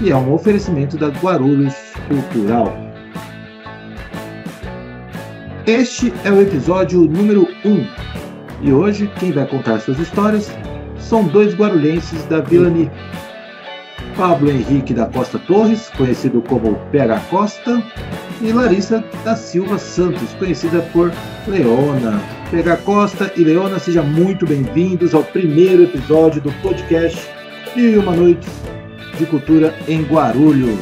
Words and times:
e 0.00 0.10
é 0.10 0.16
um 0.16 0.32
oferecimento 0.32 0.96
da 0.96 1.08
Guarulhos 1.08 1.74
Cultural. 2.08 2.72
Este 5.66 6.12
é 6.24 6.30
o 6.30 6.40
episódio 6.40 7.02
número 7.02 7.46
1 7.64 7.86
e 8.62 8.72
hoje 8.72 9.10
quem 9.18 9.32
vai 9.32 9.46
contar 9.46 9.80
suas 9.80 9.98
histórias 9.98 10.50
são 10.98 11.24
dois 11.24 11.54
guarulhenses 11.54 12.24
da 12.24 12.40
Vilani. 12.40 12.90
Pablo 14.16 14.50
Henrique 14.50 14.92
da 14.92 15.06
Costa 15.06 15.38
Torres, 15.38 15.90
conhecido 15.96 16.42
como 16.42 16.74
PH 16.90 17.20
Costa, 17.30 17.82
e 18.42 18.52
Larissa 18.52 19.02
da 19.24 19.36
Silva 19.36 19.78
Santos, 19.78 20.34
conhecida 20.34 20.80
por 20.92 21.12
Leona. 21.46 22.20
PH 22.50 22.76
Costa 22.78 23.32
e 23.36 23.44
Leona, 23.44 23.78
sejam 23.78 24.04
muito 24.04 24.44
bem-vindos 24.44 25.14
ao 25.14 25.22
primeiro 25.22 25.84
episódio 25.84 26.42
do 26.42 26.52
podcast 26.60 27.30
e 27.76 27.96
uma 27.96 28.14
noite 28.14 28.46
cultura 29.26 29.74
em 29.88 30.02
Guarulhos. 30.02 30.78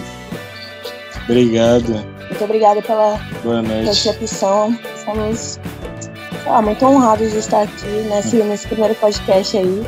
Obrigado. 1.24 1.92
Muito 2.28 2.44
obrigada 2.44 2.82
pela 2.82 3.20
Boa 3.42 3.62
noite. 3.62 3.86
recepção. 3.86 4.76
Estamos 4.96 5.58
lá, 6.46 6.62
muito 6.62 6.84
honrados 6.84 7.30
de 7.32 7.38
estar 7.38 7.62
aqui 7.62 7.86
nesse, 8.08 8.36
nesse 8.36 8.66
primeiro 8.68 8.94
podcast 8.96 9.56
aí. 9.56 9.86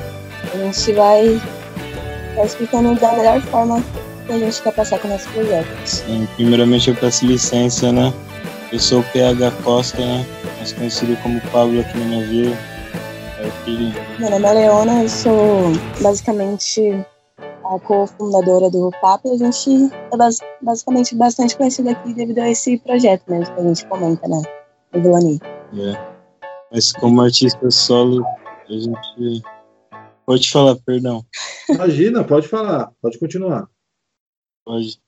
A 0.53 0.56
gente 0.56 0.92
vai 0.92 1.41
estar 2.30 2.45
explicando 2.45 2.95
da 2.97 3.12
melhor 3.12 3.41
forma 3.42 3.83
que 4.27 4.33
a 4.33 4.39
gente 4.39 4.62
quer 4.62 4.73
passar 4.73 4.98
com 4.98 5.08
o 5.08 5.11
nosso 5.12 5.28
projeto. 5.30 5.67
Sim, 5.84 6.28
primeiramente 6.36 6.91
eu 6.91 6.97
peço 6.97 7.27
licença, 7.27 7.92
né? 7.92 8.12
Eu 8.73 8.78
sou 8.78 9.00
o 9.00 9.05
PH 9.05 9.50
Costa, 9.62 9.98
né? 9.98 10.27
Mais 10.58 10.73
conhecido 10.73 11.17
como 11.23 11.41
Pablo 11.53 11.80
aqui 11.80 11.98
no 11.98 12.19
navio. 12.20 12.56
É 13.41 13.47
o 13.47 13.50
filho. 13.64 13.92
Meu 14.19 14.30
nome 14.30 14.47
é 14.48 14.53
Leona, 14.53 15.03
eu 15.03 15.08
sou 15.08 15.73
basicamente 16.00 17.05
a 17.75 17.81
cofundadora 17.81 18.70
do 18.70 18.91
PAP 19.01 19.25
e 19.27 19.31
a 19.31 19.37
gente 19.37 19.92
é 20.12 20.17
bas- 20.17 20.39
basicamente 20.61 21.15
bastante 21.15 21.56
conhecida 21.56 21.92
aqui 21.92 22.12
devido 22.12 22.39
a 22.39 22.51
esse 22.51 22.79
projeto 22.79 23.25
mesmo 23.29 23.55
que 23.55 23.61
a 23.61 23.64
gente 23.64 23.87
comenta, 23.87 24.29
né? 24.29 24.42
O 24.95 25.01
Vilani. 25.01 25.41
É. 25.75 26.12
Mas 26.70 26.92
como 26.92 27.20
artista 27.20 27.70
solo, 27.70 28.25
a 28.69 28.73
gente. 28.73 29.42
Pode 30.25 30.51
falar, 30.51 30.77
perdão. 30.77 31.25
Imagina, 31.69 32.25
pode 32.25 32.48
falar, 32.48 32.92
pode 33.01 33.19
continuar. 33.19 33.69
Pode. 34.64 35.01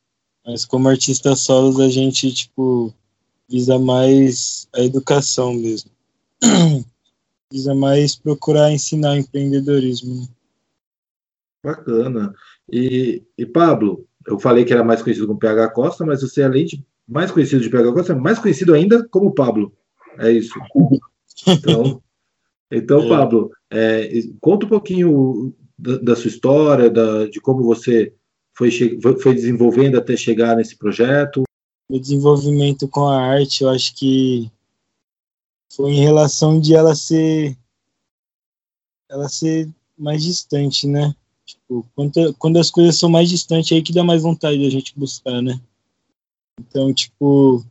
Mas 0.44 0.64
como 0.64 0.88
artista 0.88 1.34
solos, 1.36 1.80
a 1.80 1.88
gente, 1.88 2.32
tipo, 2.32 2.92
visa 3.48 3.78
mais 3.78 4.68
a 4.74 4.80
educação 4.80 5.54
mesmo. 5.54 5.90
visa 7.50 7.74
mais 7.74 8.16
procurar 8.16 8.72
ensinar 8.72 9.16
empreendedorismo. 9.16 10.28
Bacana. 11.64 12.34
E, 12.70 13.22
e 13.38 13.46
Pablo, 13.46 14.06
eu 14.26 14.38
falei 14.38 14.64
que 14.64 14.72
era 14.72 14.84
mais 14.84 15.02
conhecido 15.02 15.26
como 15.26 15.38
PH 15.38 15.70
Costa, 15.70 16.04
mas 16.04 16.20
você, 16.20 16.42
além 16.42 16.66
de 16.66 16.84
mais 17.08 17.30
conhecido 17.30 17.62
de 17.62 17.70
PH 17.70 17.92
Costa, 17.92 18.12
é 18.12 18.16
mais 18.16 18.38
conhecido 18.38 18.74
ainda 18.74 19.06
como 19.08 19.34
Pablo. 19.34 19.72
É 20.18 20.30
isso. 20.30 20.54
Então, 21.48 22.00
então 22.70 23.00
É. 23.02 23.08
Pablo, 23.08 23.50
é, 23.70 24.08
conta 24.40 24.66
um 24.66 24.68
pouquinho 24.68 25.54
da, 25.78 25.96
da 25.98 26.16
sua 26.16 26.28
história, 26.28 26.88
da- 26.90 27.26
de 27.26 27.40
como 27.40 27.62
você 27.64 28.14
foi- 28.56 28.70
foi 29.20 29.34
desenvolvendo 29.34 29.98
até 29.98 30.16
chegar 30.16 30.56
nesse 30.56 30.76
projeto. 30.76 31.42
meu 31.90 32.00
desenvolvimento 32.00 32.88
com 32.88 33.06
a 33.08 33.20
arte, 33.20 33.62
eu 33.62 33.68
acho 33.70 33.94
que 33.96 34.50
foi 35.74 35.90
em 35.92 36.00
relação 36.02 36.60
de 36.60 36.74
ela 36.74 36.94
ser 36.94 37.56
ela 39.10 39.28
ser 39.28 39.68
mais 39.98 40.22
distante, 40.22 40.86
né? 40.86 41.14
Tipo, 41.46 41.86
quando, 41.94 42.34
quando 42.34 42.58
as 42.58 42.70
coisas 42.70 42.96
são 42.96 43.08
mais 43.08 43.28
distantes, 43.28 43.72
é 43.72 43.76
aí 43.76 43.82
que 43.82 43.92
dá 43.92 44.02
mais 44.02 44.22
vontade 44.22 44.62
da 44.62 44.70
gente 44.70 44.98
buscar, 44.98 45.42
né? 45.42 45.60
Então, 46.58 46.92
tipo, 46.92 47.64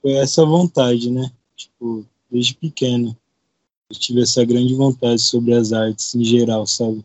foi 0.00 0.12
essa 0.12 0.44
vontade, 0.44 1.10
né? 1.10 1.30
Tipo, 1.56 2.06
desde 2.30 2.54
pequeno. 2.54 3.16
Eu 3.90 3.98
tive 3.98 4.22
essa 4.22 4.44
grande 4.44 4.74
vontade 4.74 5.20
sobre 5.20 5.54
as 5.54 5.72
artes 5.72 6.14
em 6.14 6.24
geral, 6.24 6.66
sabe? 6.66 7.04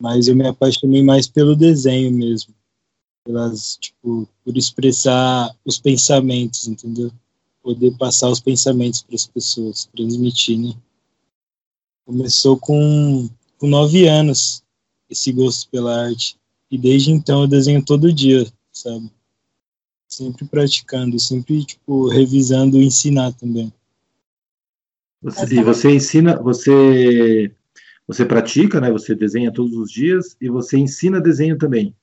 Mas 0.00 0.28
eu 0.28 0.36
me 0.36 0.46
apaixonei 0.46 1.02
mais 1.02 1.28
pelo 1.28 1.54
desenho 1.54 2.10
mesmo 2.12 2.54
pelas, 3.24 3.76
tipo, 3.80 4.28
por 4.44 4.56
expressar 4.56 5.54
os 5.64 5.78
pensamentos, 5.78 6.66
entendeu? 6.66 7.12
Poder 7.62 7.96
passar 7.96 8.30
os 8.30 8.40
pensamentos 8.40 9.02
para 9.02 9.14
as 9.14 9.26
pessoas, 9.26 9.88
transmitir, 9.94 10.58
né? 10.58 10.74
Começou 12.06 12.58
com, 12.58 13.28
com 13.58 13.68
nove 13.68 14.08
anos 14.08 14.62
esse 15.10 15.32
gosto 15.32 15.68
pela 15.68 16.06
arte 16.06 16.38
e 16.70 16.78
desde 16.78 17.10
então 17.10 17.42
eu 17.42 17.48
desenho 17.48 17.84
todo 17.84 18.12
dia, 18.12 18.46
sabe? 18.72 19.10
Sempre 20.08 20.44
praticando, 20.46 21.18
sempre 21.18 21.64
tipo 21.64 22.08
revisando 22.08 22.80
e 22.80 22.86
ensinar 22.86 23.32
também. 23.32 23.72
Você- 25.22 25.54
e 25.56 25.62
você 25.62 25.90
ensina, 25.90 26.40
você 26.40 27.52
você 28.06 28.24
pratica, 28.24 28.80
né? 28.80 28.90
Você 28.90 29.14
desenha 29.14 29.52
todos 29.52 29.76
os 29.76 29.90
dias 29.90 30.36
e 30.40 30.48
você 30.48 30.78
ensina 30.78 31.20
desenho 31.20 31.56
também. 31.58 31.94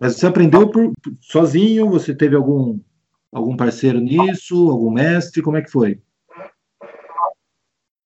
Mas 0.00 0.16
você 0.16 0.26
aprendeu 0.26 0.68
por, 0.70 0.92
sozinho? 1.20 1.88
Você 1.90 2.14
teve 2.14 2.34
algum 2.36 2.78
algum 3.32 3.56
parceiro 3.56 4.00
nisso? 4.00 4.68
Algum 4.70 4.90
mestre? 4.90 5.42
Como 5.42 5.56
é 5.56 5.62
que 5.62 5.70
foi? 5.70 6.00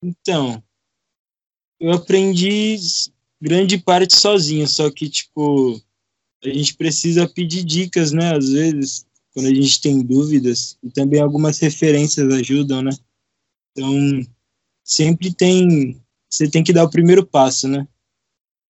Então, 0.02 0.62
eu 1.81 1.93
aprendi 1.93 2.77
grande 3.41 3.79
parte 3.79 4.17
sozinho, 4.17 4.67
só 4.67 4.91
que, 4.91 5.09
tipo, 5.09 5.81
a 6.43 6.49
gente 6.49 6.75
precisa 6.77 7.29
pedir 7.29 7.65
dicas, 7.65 8.12
né? 8.12 8.37
Às 8.37 8.51
vezes, 8.51 9.07
quando 9.33 9.47
a 9.47 9.55
gente 9.55 9.81
tem 9.81 10.03
dúvidas, 10.03 10.79
e 10.83 10.91
também 10.91 11.21
algumas 11.21 11.59
referências 11.59 12.33
ajudam, 12.33 12.83
né? 12.83 12.91
Então, 13.73 14.27
sempre 14.83 15.35
tem. 15.35 16.01
Você 16.31 16.49
tem 16.49 16.65
que 16.65 16.73
dar 16.73 16.85
o 16.85 16.91
primeiro 16.91 17.27
passo, 17.27 17.69
né? 17.69 17.87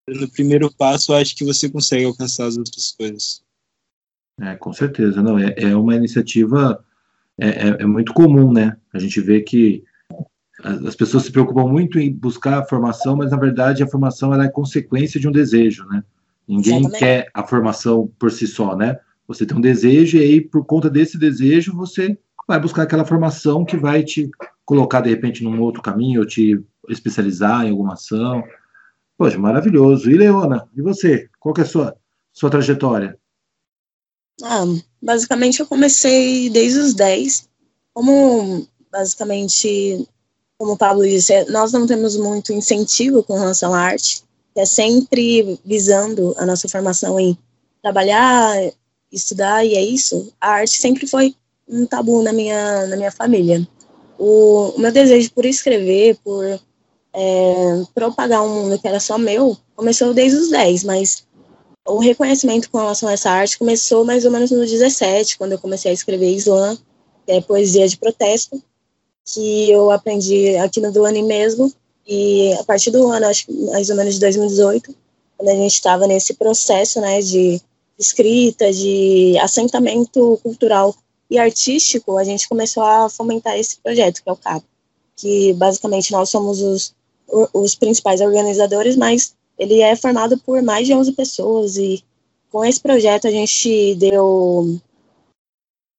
No 0.08 0.28
primeiro 0.28 0.72
passo, 0.74 1.12
acho 1.14 1.36
que 1.36 1.44
você 1.44 1.68
consegue 1.68 2.04
alcançar 2.04 2.46
as 2.46 2.56
outras 2.56 2.92
coisas. 2.92 3.42
É, 4.40 4.56
com 4.56 4.72
certeza, 4.72 5.22
não. 5.22 5.38
É, 5.38 5.54
é 5.56 5.76
uma 5.76 5.94
iniciativa 5.94 6.84
é, 7.38 7.48
é, 7.48 7.68
é 7.80 7.86
muito 7.86 8.12
comum, 8.12 8.52
né? 8.52 8.76
A 8.92 8.98
gente 8.98 9.20
vê 9.20 9.40
que 9.42 9.84
as 10.62 10.84
as 10.84 10.96
pessoas 10.96 11.24
se 11.24 11.32
preocupam 11.32 11.66
muito 11.66 11.98
em 11.98 12.12
buscar 12.12 12.58
a 12.58 12.64
formação, 12.64 13.16
mas 13.16 13.30
na 13.30 13.36
verdade 13.36 13.82
a 13.82 13.86
formação 13.86 14.32
ela 14.32 14.44
é 14.44 14.48
consequência 14.48 15.18
de 15.18 15.28
um 15.28 15.32
desejo, 15.32 15.84
né? 15.86 16.04
Ninguém 16.46 16.80
Exatamente. 16.80 16.98
quer 16.98 17.30
a 17.32 17.46
formação 17.46 18.10
por 18.18 18.30
si 18.30 18.46
só, 18.46 18.76
né? 18.76 18.98
Você 19.26 19.46
tem 19.46 19.56
um 19.56 19.60
desejo 19.60 20.18
e 20.18 20.20
aí 20.20 20.40
por 20.40 20.64
conta 20.64 20.90
desse 20.90 21.18
desejo 21.18 21.74
você 21.74 22.18
vai 22.46 22.58
buscar 22.58 22.82
aquela 22.82 23.04
formação 23.04 23.64
que 23.64 23.76
vai 23.76 24.02
te 24.02 24.30
colocar 24.64 25.00
de 25.00 25.10
repente 25.10 25.44
num 25.44 25.60
outro 25.60 25.82
caminho 25.82 26.20
ou 26.20 26.26
te 26.26 26.60
especializar 26.88 27.64
em 27.64 27.70
alguma 27.70 27.94
ação. 27.94 28.42
Poxa, 29.16 29.38
maravilhoso. 29.38 30.10
E 30.10 30.16
Leona, 30.16 30.68
e 30.76 30.82
você? 30.82 31.28
Qual 31.38 31.54
que 31.54 31.60
é 31.60 31.64
a 31.64 31.66
sua 31.66 31.96
sua 32.32 32.50
trajetória? 32.50 33.18
Ah, 34.42 34.64
basicamente 35.00 35.60
eu 35.60 35.66
comecei 35.66 36.48
desde 36.50 36.78
os 36.78 36.94
10. 36.94 37.48
Como 37.92 38.66
basicamente, 38.90 40.08
como 40.62 40.74
o 40.74 40.78
Pablo 40.78 41.02
disse, 41.02 41.44
nós 41.46 41.72
não 41.72 41.88
temos 41.88 42.16
muito 42.16 42.52
incentivo 42.52 43.20
com 43.24 43.36
relação 43.36 43.74
à 43.74 43.80
arte, 43.80 44.22
é 44.54 44.64
sempre 44.64 45.58
visando 45.64 46.36
a 46.38 46.46
nossa 46.46 46.68
formação 46.68 47.18
em 47.18 47.36
trabalhar, 47.82 48.54
estudar, 49.10 49.66
e 49.66 49.74
é 49.74 49.82
isso. 49.82 50.32
A 50.40 50.50
arte 50.50 50.80
sempre 50.80 51.04
foi 51.04 51.34
um 51.68 51.84
tabu 51.84 52.22
na 52.22 52.32
minha, 52.32 52.86
na 52.86 52.96
minha 52.96 53.10
família. 53.10 53.66
O, 54.16 54.72
o 54.76 54.78
meu 54.78 54.92
desejo 54.92 55.32
por 55.32 55.44
escrever, 55.44 56.16
por 56.22 56.44
é, 56.44 57.82
propagar 57.92 58.44
um 58.44 58.62
mundo 58.62 58.78
que 58.78 58.86
era 58.86 59.00
só 59.00 59.18
meu, 59.18 59.56
começou 59.74 60.14
desde 60.14 60.38
os 60.38 60.50
10, 60.50 60.84
mas 60.84 61.26
o 61.84 61.98
reconhecimento 61.98 62.70
com 62.70 62.78
relação 62.78 63.08
a 63.08 63.14
essa 63.14 63.32
arte 63.32 63.58
começou 63.58 64.04
mais 64.04 64.24
ou 64.24 64.30
menos 64.30 64.52
no 64.52 64.60
17, 64.60 65.38
quando 65.38 65.50
eu 65.50 65.58
comecei 65.58 65.90
a 65.90 65.94
escrever 65.94 66.30
slam, 66.36 66.78
que 67.26 67.32
é 67.32 67.40
poesia 67.40 67.88
de 67.88 67.96
protesto, 67.96 68.62
que 69.24 69.70
eu 69.70 69.90
aprendi 69.90 70.56
aqui 70.56 70.80
no 70.80 70.92
Vilani 70.92 71.22
mesmo, 71.22 71.72
e 72.06 72.52
a 72.54 72.64
partir 72.64 72.90
do 72.90 73.06
ano, 73.08 73.26
acho 73.26 73.46
mais 73.66 73.88
ou 73.88 73.96
menos 73.96 74.14
de 74.14 74.20
2018, 74.20 74.94
quando 75.36 75.48
a 75.48 75.54
gente 75.54 75.74
estava 75.74 76.06
nesse 76.06 76.34
processo, 76.34 77.00
né, 77.00 77.20
de 77.20 77.60
escrita, 77.98 78.72
de 78.72 79.38
assentamento 79.38 80.38
cultural 80.42 80.94
e 81.30 81.38
artístico, 81.38 82.18
a 82.18 82.24
gente 82.24 82.48
começou 82.48 82.82
a 82.82 83.08
fomentar 83.08 83.56
esse 83.56 83.78
projeto, 83.78 84.22
que 84.22 84.28
é 84.28 84.32
o 84.32 84.36
CAP, 84.36 84.64
que 85.16 85.52
basicamente 85.54 86.12
nós 86.12 86.28
somos 86.28 86.60
os, 86.60 86.94
os 87.52 87.74
principais 87.74 88.20
organizadores, 88.20 88.96
mas 88.96 89.34
ele 89.58 89.80
é 89.80 89.94
formado 89.94 90.36
por 90.38 90.60
mais 90.62 90.86
de 90.86 90.94
11 90.94 91.12
pessoas. 91.12 91.76
E 91.76 92.04
com 92.50 92.64
esse 92.64 92.80
projeto 92.80 93.26
a 93.26 93.30
gente 93.30 93.94
deu 93.94 94.78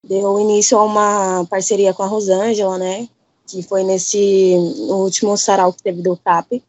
deu 0.05 0.39
início 0.39 0.77
a 0.77 0.83
uma 0.83 1.45
parceria 1.49 1.93
com 1.93 2.03
a 2.03 2.07
Rosângela, 2.07 2.77
né, 2.77 3.07
que 3.53 3.61
foi 3.61 3.83
nesse 3.83 4.55
no 4.87 5.03
último 5.03 5.37
sarau 5.37 5.71
que 5.71 5.83
teve 5.83 6.01
do 6.01 6.17
CAP, 6.17 6.63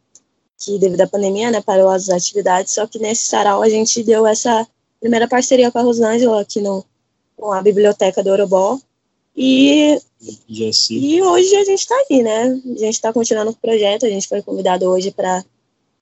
que 0.57 0.77
devido 0.77 1.01
à 1.01 1.07
pandemia, 1.07 1.49
né, 1.49 1.59
parou 1.59 1.89
as 1.89 2.09
atividades, 2.09 2.73
só 2.73 2.85
que 2.85 2.99
nesse 2.99 3.25
sarau 3.25 3.63
a 3.63 3.69
gente 3.69 4.03
deu 4.03 4.25
essa 4.25 4.67
primeira 4.99 5.27
parceria 5.27 5.71
com 5.71 5.79
a 5.79 5.81
Rosângela 5.81 6.41
aqui 6.41 6.61
no 6.61 6.85
com 7.35 7.51
a 7.51 7.61
biblioteca 7.61 8.23
do 8.23 8.29
Orobó. 8.29 8.79
E, 9.35 9.99
e 10.89 11.21
hoje 11.21 11.55
a 11.55 11.65
gente 11.65 11.79
está 11.79 11.95
aí, 12.09 12.21
né? 12.21 12.43
A 12.43 12.79
gente 12.79 12.93
está 12.93 13.11
continuando 13.11 13.51
com 13.51 13.57
o 13.57 13.61
projeto, 13.61 14.05
a 14.05 14.09
gente 14.09 14.27
foi 14.27 14.41
convidado 14.41 14.85
hoje 14.85 15.11
para 15.11 15.43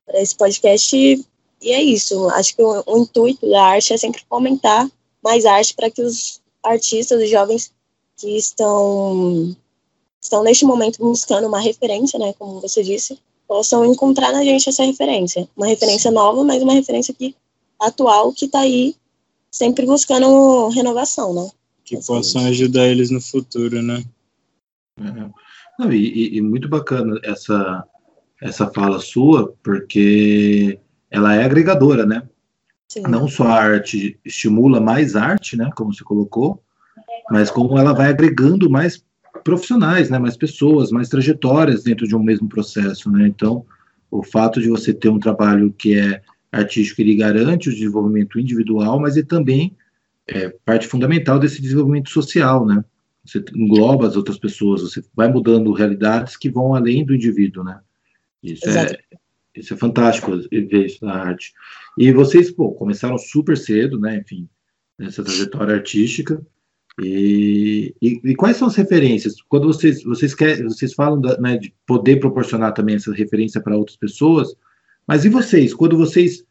esse 0.10 0.36
podcast 0.36 0.96
e, 0.96 1.26
e, 1.62 1.72
é 1.72 1.82
isso. 1.82 2.30
Acho 2.30 2.56
que 2.56 2.62
o, 2.62 2.84
o, 2.86 2.98
intuito 3.00 3.50
da 3.50 3.64
arte 3.64 3.94
é 3.94 3.98
sempre 3.98 4.22
fomentar 4.30 4.88
mais 5.24 5.46
arte 5.46 5.74
para 5.74 5.90
que 5.90 6.04
os 6.04 6.40
artistas, 6.62 7.24
os 7.24 7.30
jovens 7.30 7.72
que 8.18 8.38
estão, 8.38 9.56
estão 10.24 10.42
neste 10.42 10.64
momento 10.64 11.00
buscando 11.00 11.48
uma 11.48 11.60
referência, 11.60 12.18
né? 12.18 12.34
Como 12.40 12.62
você 12.62 12.82
disse, 12.82 13.20
possam 13.46 13.84
encontrar 13.84 14.32
na 14.32 14.44
gente 14.44 14.70
essa 14.70 14.84
referência. 14.84 15.48
Uma 15.56 15.68
referência 15.68 16.10
nova, 16.10 16.44
mas 16.46 16.64
uma 16.64 16.74
referência 16.74 17.14
que, 17.14 17.36
atual 17.78 18.32
que 18.32 18.46
está 18.46 18.62
aí 18.62 18.96
sempre 19.52 19.86
buscando 19.86 20.70
renovação, 20.70 21.34
né? 21.34 21.50
Que 21.84 21.98
possam 22.02 22.46
ajudar 22.46 22.88
eles 22.88 23.12
no 23.12 23.20
futuro, 23.20 23.82
né? 23.82 24.02
É. 24.98 25.30
Não, 25.78 25.92
e, 25.92 26.38
e, 26.38 26.42
muito 26.42 26.70
bacana 26.70 27.20
essa, 27.24 27.84
essa 28.42 28.72
fala 28.72 29.00
sua, 29.00 29.54
porque 29.62 30.80
ela 31.12 31.36
é 31.36 31.44
agregadora, 31.44 32.06
né? 32.06 32.24
Sim. 32.88 33.02
Não 33.02 33.28
só 33.28 33.44
a 33.44 33.56
arte 33.56 34.18
estimula 34.24 34.80
mais 34.80 35.18
arte, 35.18 35.58
né? 35.58 35.70
Como 35.76 35.94
você 35.94 36.04
colocou, 36.04 36.64
mas 37.30 37.52
como 37.52 37.78
ela 37.78 37.92
vai 37.92 38.10
agregando 38.10 38.70
mais 38.70 39.04
profissionais, 39.44 40.10
né? 40.10 40.18
Mais 40.20 40.38
pessoas, 40.38 40.92
mais 40.92 41.10
trajetórias 41.10 41.84
dentro 41.84 42.08
de 42.08 42.16
um 42.16 42.24
mesmo 42.24 42.48
processo, 42.48 43.12
né? 43.12 43.28
Então, 43.28 43.66
o 44.10 44.24
fato 44.24 44.62
de 44.62 44.70
você 44.70 44.94
ter 44.94 45.10
um 45.10 45.20
trabalho 45.20 45.74
que 45.74 45.98
é 45.98 46.22
artístico 46.52 47.02
ele 47.02 47.16
garante 47.16 47.70
o 47.70 47.74
desenvolvimento 47.74 48.40
individual, 48.40 49.00
mas 49.00 49.18
ele 49.18 49.26
também 49.26 49.76
é 50.28 50.50
parte 50.64 50.88
fundamental 50.88 51.40
desse 51.40 51.62
desenvolvimento 51.62 52.10
social, 52.10 52.66
né? 52.66 52.84
Você 53.26 53.44
engloba 53.56 54.06
as 54.06 54.16
outras 54.16 54.38
pessoas, 54.38 54.82
você 54.82 55.04
vai 55.16 55.32
mudando 55.32 55.72
realidades 55.72 56.38
que 56.38 56.50
vão 56.50 56.76
além 56.76 57.06
do 57.06 57.16
indivíduo, 57.16 57.64
né? 57.64 57.80
Isso 58.42 58.70
é, 58.70 58.98
isso 59.56 59.74
é 59.74 59.78
fantástico 59.78 60.38
ver 60.52 60.86
isso 60.86 61.04
na 61.06 61.14
arte. 61.14 61.54
E 61.98 62.12
vocês, 62.12 62.52
pô, 62.52 62.74
começaram 62.74 63.18
super 63.18 63.58
cedo, 63.58 64.00
né? 64.00 64.18
Enfim, 64.18 64.48
nessa 64.98 65.24
trajetória 65.24 65.76
artística. 65.76 66.46
E, 67.02 67.96
e, 68.02 68.22
e, 68.24 68.36
quais 68.36 68.58
são 68.58 68.68
as 68.68 68.76
referências? 68.76 69.42
Quando 69.50 69.66
vocês 69.68 70.04
vocês 70.04 70.36
querem, 70.36 70.64
vocês 70.64 70.94
falam 70.94 71.20
da, 71.20 71.40
né, 71.40 71.58
de 71.58 71.74
poder 71.88 72.20
proporcionar 72.20 72.74
também 72.74 72.96
essa 72.96 73.12
referência 73.12 73.60
para 73.60 73.76
outras 73.76 73.98
pessoas, 73.98 74.56
mas 75.08 75.26
e 75.26 75.30
vocês, 75.30 75.74
quando 75.74 75.98
vocês 75.98 76.44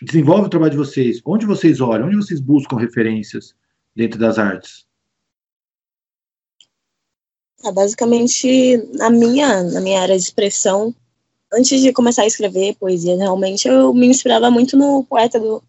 desenvolvem 0.00 0.46
o 0.46 0.50
trabalho 0.50 0.70
de 0.70 0.78
vocês, 0.78 1.20
onde 1.24 1.44
vocês 1.44 1.80
olham, 1.80 2.06
onde 2.06 2.16
vocês 2.16 2.40
buscam 2.40 2.76
referências 2.76 3.54
dentro 3.94 4.18
das 4.18 4.38
artes? 4.38 4.86
É, 7.62 7.70
basicamente, 7.70 8.78
na 8.94 9.10
minha, 9.10 9.62
na 9.64 9.82
minha 9.82 10.00
área 10.00 10.16
de 10.16 10.22
expressão, 10.22 10.94
antes 11.52 11.80
de 11.82 11.92
começar 11.92 12.22
a 12.22 12.26
escrever 12.26 12.74
poesia, 12.76 13.16
realmente 13.16 13.68
eu 13.68 13.92
me 13.92 14.06
inspirava 14.06 14.50
muito 14.50 14.78
no 14.78 15.04
poeta 15.04 15.38
do, 15.38 15.62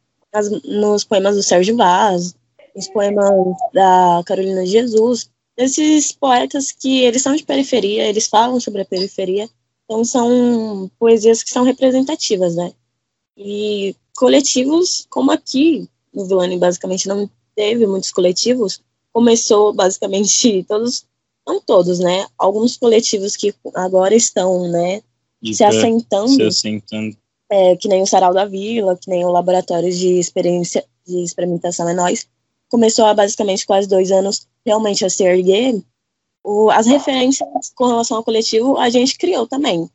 nos 0.63 1.03
poemas 1.03 1.35
do 1.35 1.43
Sérgio 1.43 1.75
Vaz, 1.75 2.33
nos 2.75 2.87
poemas 2.87 3.57
da 3.73 4.21
Carolina 4.25 4.65
Jesus, 4.65 5.29
esses 5.57 6.11
poetas 6.11 6.71
que 6.71 7.01
eles 7.01 7.21
são 7.21 7.35
de 7.35 7.43
periferia, 7.43 8.07
eles 8.07 8.27
falam 8.27 8.59
sobre 8.59 8.81
a 8.81 8.85
periferia, 8.85 9.49
então, 9.91 10.05
são 10.05 10.89
poesias 10.97 11.43
que 11.43 11.49
são 11.49 11.65
representativas, 11.65 12.55
né? 12.55 12.71
E 13.35 13.93
coletivos, 14.15 15.05
como 15.09 15.31
aqui 15.31 15.85
no 16.13 16.25
Vilani, 16.25 16.57
basicamente 16.57 17.09
não 17.09 17.29
teve 17.53 17.85
muitos 17.85 18.09
coletivos, 18.09 18.81
começou 19.11 19.73
basicamente 19.73 20.63
todos, 20.67 21.05
não 21.45 21.59
todos, 21.59 21.99
né? 21.99 22.25
Alguns 22.37 22.77
coletivos 22.77 23.35
que 23.35 23.53
agora 23.75 24.15
estão, 24.15 24.69
né, 24.69 25.01
de 25.41 25.53
se 25.53 25.63
assentando. 25.65 26.29
Se 26.29 26.43
assentando. 26.43 27.17
É, 27.49 27.75
que 27.75 27.89
nem 27.89 28.01
o 28.01 28.07
Sarau 28.07 28.33
da 28.33 28.45
Vila, 28.45 28.95
que 28.95 29.09
nem 29.09 29.25
o 29.25 29.29
Laboratório 29.29 29.91
de 29.91 30.19
Experiência 30.19 30.85
de 31.05 31.21
Experimentação 31.21 31.89
é 31.89 31.93
Nós, 31.93 32.25
começou 32.71 33.05
há 33.05 33.13
basicamente 33.13 33.67
quase 33.67 33.87
dois 33.87 34.11
anos 34.11 34.47
realmente 34.65 35.05
a 35.05 35.09
se 35.09 35.23
erguer 35.23 35.83
o, 36.43 36.69
as 36.71 36.87
referências 36.87 37.47
com 37.75 37.85
relação 37.85 38.17
ao 38.17 38.23
coletivo 38.23 38.77
a 38.77 38.89
gente 38.89 39.17
criou 39.17 39.47
também. 39.47 39.89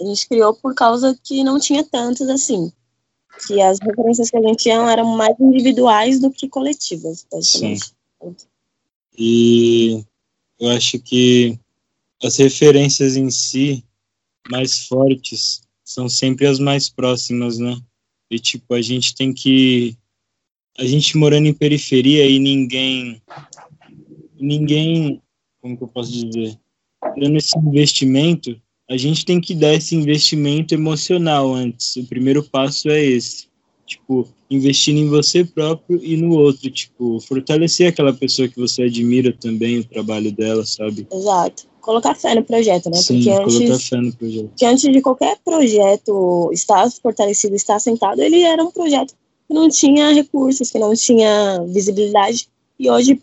A 0.00 0.04
gente 0.04 0.28
criou 0.28 0.54
por 0.54 0.74
causa 0.74 1.18
que 1.22 1.42
não 1.42 1.58
tinha 1.58 1.82
tantas 1.82 2.28
assim. 2.28 2.70
Que 3.46 3.60
as 3.60 3.78
referências 3.80 4.30
que 4.30 4.36
a 4.36 4.42
gente 4.42 4.62
tinha 4.62 4.76
eram 4.90 5.16
mais 5.16 5.38
individuais 5.40 6.20
do 6.20 6.30
que 6.30 6.48
coletivas, 6.48 7.26
Sim. 7.40 7.76
E 9.18 10.04
eu 10.58 10.70
acho 10.70 10.98
que 10.98 11.58
as 12.22 12.36
referências 12.36 13.16
em 13.16 13.30
si 13.30 13.84
mais 14.50 14.86
fortes 14.86 15.62
são 15.84 16.08
sempre 16.08 16.46
as 16.46 16.58
mais 16.58 16.88
próximas, 16.88 17.58
né? 17.58 17.78
E 18.30 18.38
tipo, 18.38 18.74
a 18.74 18.82
gente 18.82 19.14
tem 19.14 19.32
que 19.32 19.96
a 20.78 20.84
gente 20.84 21.16
morando 21.16 21.46
em 21.46 21.54
periferia 21.54 22.26
e 22.26 22.38
ninguém 22.38 23.20
ninguém 24.38 25.22
como 25.66 25.76
que 25.76 25.82
eu 25.82 25.88
posso 25.88 26.12
dizer, 26.12 26.56
dando 27.18 27.36
esse 27.36 27.58
investimento, 27.58 28.56
a 28.88 28.96
gente 28.96 29.24
tem 29.24 29.40
que 29.40 29.52
dar 29.52 29.74
esse 29.74 29.96
investimento 29.96 30.74
emocional 30.74 31.52
antes. 31.52 31.96
O 31.96 32.06
primeiro 32.06 32.42
passo 32.44 32.88
é 32.88 33.04
esse. 33.04 33.46
Tipo, 33.84 34.28
investir 34.50 34.96
em 34.96 35.08
você 35.08 35.44
próprio 35.44 36.00
e 36.02 36.16
no 36.16 36.36
outro, 36.36 36.70
tipo, 36.70 37.20
fortalecer 37.20 37.88
aquela 37.88 38.12
pessoa 38.12 38.48
que 38.48 38.58
você 38.58 38.84
admira 38.84 39.32
também, 39.32 39.78
o 39.78 39.84
trabalho 39.84 40.30
dela, 40.32 40.64
sabe? 40.64 41.06
Exato. 41.12 41.68
Colocar 41.80 42.14
fé 42.16 42.34
no 42.34 42.44
projeto, 42.44 42.90
né? 42.90 42.96
Sim, 42.96 43.22
Porque 43.22 43.30
antes, 43.30 43.58
colocar 43.58 43.78
fé 43.78 43.96
no 43.96 44.12
projeto. 44.12 44.50
Que 44.56 44.66
antes 44.66 44.92
de 44.92 45.00
qualquer 45.00 45.38
projeto 45.44 46.50
estar 46.52 46.90
fortalecido, 46.90 47.54
estar 47.54 47.76
assentado, 47.76 48.20
ele 48.20 48.42
era 48.42 48.62
um 48.62 48.72
projeto 48.72 49.14
que 49.46 49.54
não 49.54 49.68
tinha 49.68 50.12
recursos, 50.12 50.70
que 50.70 50.78
não 50.78 50.94
tinha 50.94 51.62
visibilidade. 51.66 52.48
E 52.78 52.90
hoje, 52.90 53.22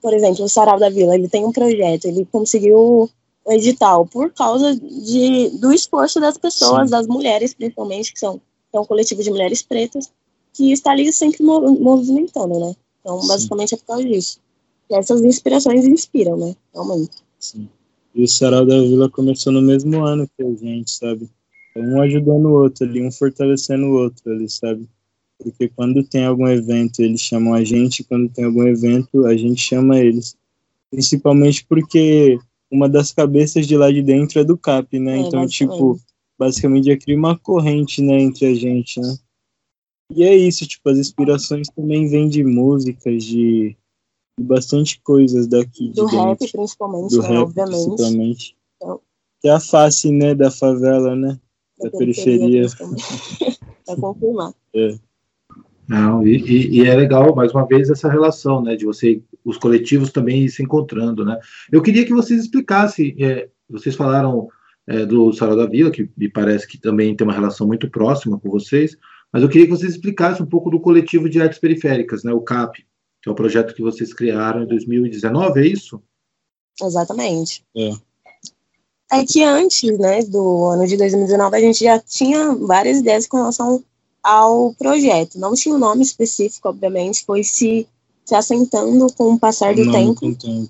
por 0.00 0.14
exemplo, 0.14 0.44
o 0.44 0.48
Sarau 0.48 0.78
da 0.78 0.88
Vila, 0.88 1.14
ele 1.14 1.28
tem 1.28 1.44
um 1.44 1.52
projeto, 1.52 2.06
ele 2.06 2.26
conseguiu 2.30 3.10
o 3.44 3.52
edital 3.52 4.06
por 4.06 4.32
causa 4.32 4.74
de, 4.74 5.50
do 5.58 5.72
esforço 5.72 6.20
das 6.20 6.36
pessoas, 6.36 6.84
Sim. 6.84 6.90
das 6.90 7.06
mulheres 7.06 7.54
principalmente, 7.54 8.12
que 8.12 8.18
são, 8.18 8.40
é 8.72 8.80
um 8.80 8.84
coletivo 8.84 9.22
de 9.22 9.30
mulheres 9.30 9.62
pretas, 9.62 10.10
que 10.52 10.72
está 10.72 10.92
ali 10.92 11.12
sempre 11.12 11.42
movimentando, 11.42 12.58
né? 12.58 12.74
Então, 13.00 13.20
Sim. 13.20 13.28
basicamente 13.28 13.74
é 13.74 13.76
por 13.76 13.84
causa 13.84 14.04
disso. 14.04 14.40
E 14.90 14.94
essas 14.96 15.22
inspirações 15.22 15.84
inspiram, 15.84 16.36
né? 16.36 16.56
Realmente. 16.72 17.16
Sim. 17.38 17.68
E 18.14 18.24
o 18.24 18.28
Sarau 18.28 18.64
da 18.64 18.80
Vila 18.80 19.10
começou 19.10 19.52
no 19.52 19.60
mesmo 19.60 20.04
ano 20.04 20.28
que 20.36 20.42
a 20.42 20.54
gente, 20.54 20.90
sabe? 20.90 21.28
Um 21.76 22.00
ajudando 22.00 22.46
o 22.46 22.62
outro 22.62 22.86
ali, 22.86 23.02
um 23.02 23.10
fortalecendo 23.10 23.86
o 23.86 23.94
outro 23.94 24.32
ali, 24.32 24.48
sabe? 24.48 24.88
porque 25.38 25.68
quando 25.68 26.02
tem 26.02 26.24
algum 26.24 26.48
evento 26.48 27.00
eles 27.00 27.20
chamam 27.20 27.54
a 27.54 27.62
gente, 27.62 28.04
quando 28.04 28.28
tem 28.28 28.44
algum 28.44 28.66
evento 28.66 29.26
a 29.26 29.36
gente 29.36 29.60
chama 29.60 29.98
eles. 29.98 30.36
Principalmente 30.90 31.64
porque 31.66 32.38
uma 32.70 32.88
das 32.88 33.12
cabeças 33.12 33.66
de 33.66 33.76
lá 33.76 33.90
de 33.90 34.02
dentro 34.02 34.40
é 34.40 34.44
do 34.44 34.56
CAP, 34.56 34.98
né? 34.98 35.18
É, 35.18 35.20
então, 35.20 35.46
tipo, 35.46 36.00
basicamente 36.38 36.86
já 36.86 36.96
cria 36.96 37.16
uma 37.16 37.38
corrente, 37.38 38.02
né, 38.02 38.20
entre 38.20 38.46
a 38.46 38.54
gente, 38.54 39.00
né? 39.00 39.16
E 40.14 40.22
é 40.22 40.34
isso, 40.34 40.66
tipo, 40.66 40.88
as 40.88 40.98
inspirações 40.98 41.68
também 41.68 42.08
vêm 42.08 42.28
de 42.28 42.44
músicas, 42.44 43.24
de, 43.24 43.76
de 44.38 44.44
bastante 44.44 45.00
coisas 45.00 45.46
daqui. 45.48 45.90
Do 45.90 46.06
de 46.06 46.16
rap, 46.16 46.38
principalmente, 46.52 47.10
do 47.10 47.22
né, 47.22 47.28
rap, 47.28 47.38
obviamente. 47.38 47.86
Principalmente. 47.86 48.56
Então, 48.76 49.00
que 49.40 49.48
é 49.48 49.52
a 49.52 49.60
face, 49.60 50.10
né, 50.12 50.34
da 50.34 50.50
favela, 50.50 51.16
né? 51.16 51.38
Da, 51.78 51.90
da 51.90 51.98
periferia. 51.98 52.66
periferia 52.66 53.56
pra 53.84 53.96
confirmar. 53.96 54.52
É. 54.74 54.98
Não, 55.88 56.26
e, 56.26 56.36
e, 56.38 56.80
e, 56.80 56.86
é 56.86 56.94
legal, 56.94 57.34
mais 57.34 57.52
uma 57.52 57.66
vez, 57.66 57.88
essa 57.88 58.10
relação, 58.10 58.60
né, 58.60 58.74
de 58.74 58.84
você, 58.84 59.22
os 59.44 59.56
coletivos 59.56 60.10
também 60.10 60.48
se 60.48 60.62
encontrando, 60.62 61.24
né. 61.24 61.38
Eu 61.70 61.80
queria 61.80 62.04
que 62.04 62.12
vocês 62.12 62.42
explicassem, 62.42 63.14
é, 63.20 63.48
vocês 63.70 63.94
falaram 63.94 64.48
é, 64.86 65.06
do 65.06 65.32
Sarau 65.32 65.56
da 65.56 65.66
Vila, 65.66 65.90
que 65.90 66.10
me 66.16 66.28
parece 66.28 66.66
que 66.66 66.78
também 66.78 67.14
tem 67.14 67.24
uma 67.26 67.34
relação 67.34 67.66
muito 67.66 67.88
próxima 67.88 68.38
com 68.38 68.50
vocês, 68.50 68.96
mas 69.32 69.42
eu 69.42 69.48
queria 69.48 69.66
que 69.66 69.72
vocês 69.72 69.92
explicassem 69.92 70.44
um 70.44 70.48
pouco 70.48 70.70
do 70.70 70.80
coletivo 70.80 71.28
de 71.28 71.40
artes 71.40 71.60
periféricas, 71.60 72.24
né, 72.24 72.32
o 72.32 72.40
CAP, 72.40 72.84
que 73.22 73.28
é 73.28 73.32
o 73.32 73.36
projeto 73.36 73.74
que 73.74 73.82
vocês 73.82 74.12
criaram 74.12 74.64
em 74.64 74.66
2019, 74.66 75.60
é 75.60 75.66
isso? 75.66 76.02
Exatamente. 76.82 77.64
É. 77.76 77.90
É 79.10 79.24
que 79.24 79.42
antes, 79.44 79.96
né, 79.98 80.22
do 80.22 80.64
ano 80.64 80.86
de 80.86 80.96
2019, 80.96 81.56
a 81.56 81.60
gente 81.60 81.84
já 81.84 81.98
tinha 81.98 82.54
várias 82.54 82.98
ideias 82.98 83.26
com 83.26 83.36
relação 83.36 83.82
ao 84.22 84.74
projeto. 84.74 85.38
Não 85.38 85.54
tinha 85.54 85.74
um 85.74 85.78
nome 85.78 86.02
específico, 86.02 86.68
obviamente, 86.68 87.24
foi 87.24 87.44
se, 87.44 87.86
se 88.24 88.34
assentando 88.34 89.06
com 89.12 89.34
o 89.34 89.38
passar 89.38 89.74
do 89.74 89.90
tempo. 89.92 90.20
tempo. 90.36 90.68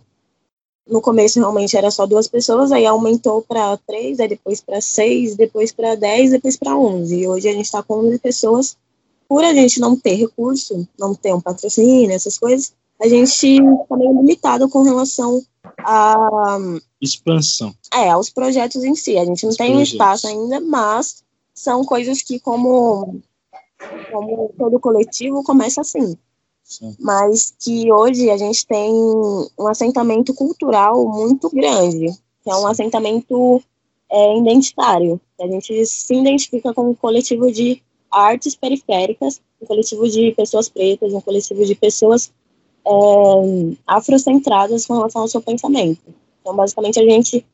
No 0.87 1.00
começo, 1.00 1.40
realmente, 1.40 1.76
era 1.76 1.90
só 1.90 2.07
duas 2.07 2.28
pessoas, 2.28 2.71
aí 2.71 2.85
aumentou 2.87 3.43
para 3.43 3.76
três, 3.78 4.21
aí 4.21 4.28
depois 4.28 4.61
para 4.61 4.81
seis, 4.81 5.35
depois 5.35 5.73
para 5.73 5.97
dez, 5.97 6.31
depois 6.31 6.57
para 6.57 6.76
onze. 6.76 7.21
E 7.21 7.26
hoje 7.26 7.49
a 7.49 7.52
gente 7.52 7.64
está 7.64 7.83
com 7.83 8.07
onze 8.07 8.19
pessoas. 8.19 8.76
Por 9.26 9.43
a 9.43 9.52
gente 9.52 9.81
não 9.81 9.97
ter 9.97 10.14
recurso, 10.14 10.87
não 10.97 11.14
ter 11.14 11.35
um 11.35 11.40
patrocínio, 11.40 12.12
essas 12.12 12.38
coisas, 12.38 12.73
a 13.00 13.09
gente 13.09 13.33
está 13.33 13.97
meio 13.97 14.12
limitado 14.12 14.69
com 14.69 14.83
relação 14.83 15.43
a 15.78 16.59
expansão. 17.00 17.75
É, 17.93 18.11
aos 18.11 18.31
projetos 18.31 18.85
em 18.85 18.95
si. 18.95 19.17
A 19.19 19.25
gente 19.25 19.43
não 19.43 19.50
Os 19.50 19.57
tem 19.57 19.69
um 19.69 19.76
projetos. 19.76 19.93
espaço 19.93 20.26
ainda, 20.26 20.61
mas 20.61 21.25
são 21.55 21.85
coisas 21.85 22.23
que, 22.23 22.38
como, 22.38 23.21
como 24.11 24.50
todo 24.59 24.81
coletivo, 24.81 25.43
começa 25.43 25.81
assim. 25.81 26.17
Sim. 26.62 26.97
Mas 26.99 27.55
que 27.59 27.91
hoje 27.93 28.29
a 28.29 28.37
gente 28.37 28.67
tem 28.67 28.93
um 28.93 29.69
assentamento 29.69 30.35
cultural 30.35 31.07
muito 31.09 31.49
grande, 31.50 32.07
que 32.43 32.50
é 32.50 32.57
um 32.57 32.67
assentamento 32.67 33.62
é, 34.11 34.38
identitário. 34.38 35.21
A 35.41 35.47
gente 35.47 35.87
se 35.87 36.15
identifica 36.15 36.75
com 36.75 36.91
um 36.91 36.95
coletivo 36.95 37.53
de 37.53 37.83
artes 38.11 38.57
periféricas, 38.57 39.41
um 39.61 39.67
coletivo 39.67 40.09
de 40.09 40.33
pessoas 40.33 40.69
pretas, 40.69 41.12
um 41.12 41.21
coletivo 41.21 41.65
de 41.65 41.75
pessoas 41.75 42.33
é, 42.85 42.91
afrocentradas 43.87 44.87
com 44.87 44.95
relação 44.95 45.23
ao 45.23 45.29
seu 45.29 45.41
pensamento. 45.41 46.03
Então, 46.47 46.55
basicamente, 46.55 47.00
a 47.00 47.03
gente, 47.03 47.45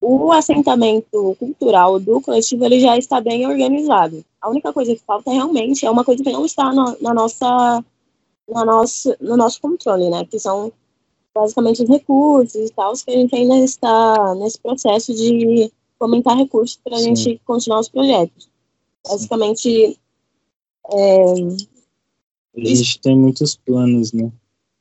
o 0.00 0.32
assentamento 0.32 1.36
cultural 1.38 2.00
do 2.00 2.18
coletivo, 2.22 2.64
ele 2.64 2.80
já 2.80 2.96
está 2.96 3.20
bem 3.20 3.46
organizado. 3.46 4.24
A 4.40 4.48
única 4.48 4.72
coisa 4.72 4.94
que 4.94 5.02
falta 5.02 5.30
realmente 5.30 5.84
é 5.84 5.90
uma 5.90 6.02
coisa 6.02 6.24
que 6.24 6.32
não 6.32 6.46
está 6.46 6.72
na, 6.72 6.96
na 6.98 7.12
nossa, 7.12 7.84
na 8.48 8.64
nossa, 8.64 9.14
no 9.20 9.36
nosso 9.36 9.60
controle, 9.60 10.08
né? 10.08 10.24
Que 10.24 10.38
são 10.38 10.72
basicamente 11.34 11.82
os 11.82 11.88
recursos 11.90 12.70
e 12.70 12.72
tal, 12.72 12.94
que 12.94 13.10
a 13.10 13.18
gente 13.18 13.36
ainda 13.36 13.58
está 13.58 14.34
nesse 14.36 14.58
processo 14.58 15.12
de 15.12 15.70
fomentar 15.98 16.38
recursos 16.38 16.80
para 16.82 16.96
a 16.96 17.00
gente 17.00 17.38
continuar 17.44 17.80
os 17.80 17.90
projetos. 17.90 18.48
Basicamente, 19.06 19.98
é, 20.90 21.22
A 22.56 22.64
gente 22.64 22.98
tem 22.98 23.14
muitos 23.14 23.56
planos, 23.56 24.14
né? 24.14 24.32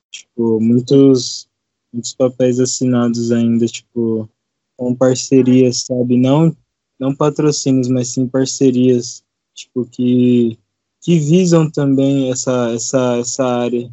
Tipo, 0.10 0.58
muitos, 0.62 1.50
muitos 1.92 2.14
papéis 2.14 2.60
assinados 2.60 3.32
ainda, 3.32 3.66
tipo, 3.66 4.30
com 4.78 4.96
parcerias, 4.96 5.84
sabe? 5.84 6.18
Não, 6.18 6.56
não 7.00 7.16
patrocínios, 7.16 7.88
mas 7.88 8.10
sim 8.10 8.28
parcerias, 8.28 9.24
tipo, 9.54 9.86
que, 9.86 10.58
que 11.02 11.20
visam 11.20 11.70
também 11.70 12.32
essa, 12.32 12.72
essa, 12.72 13.18
essa 13.18 13.46
área 13.46 13.92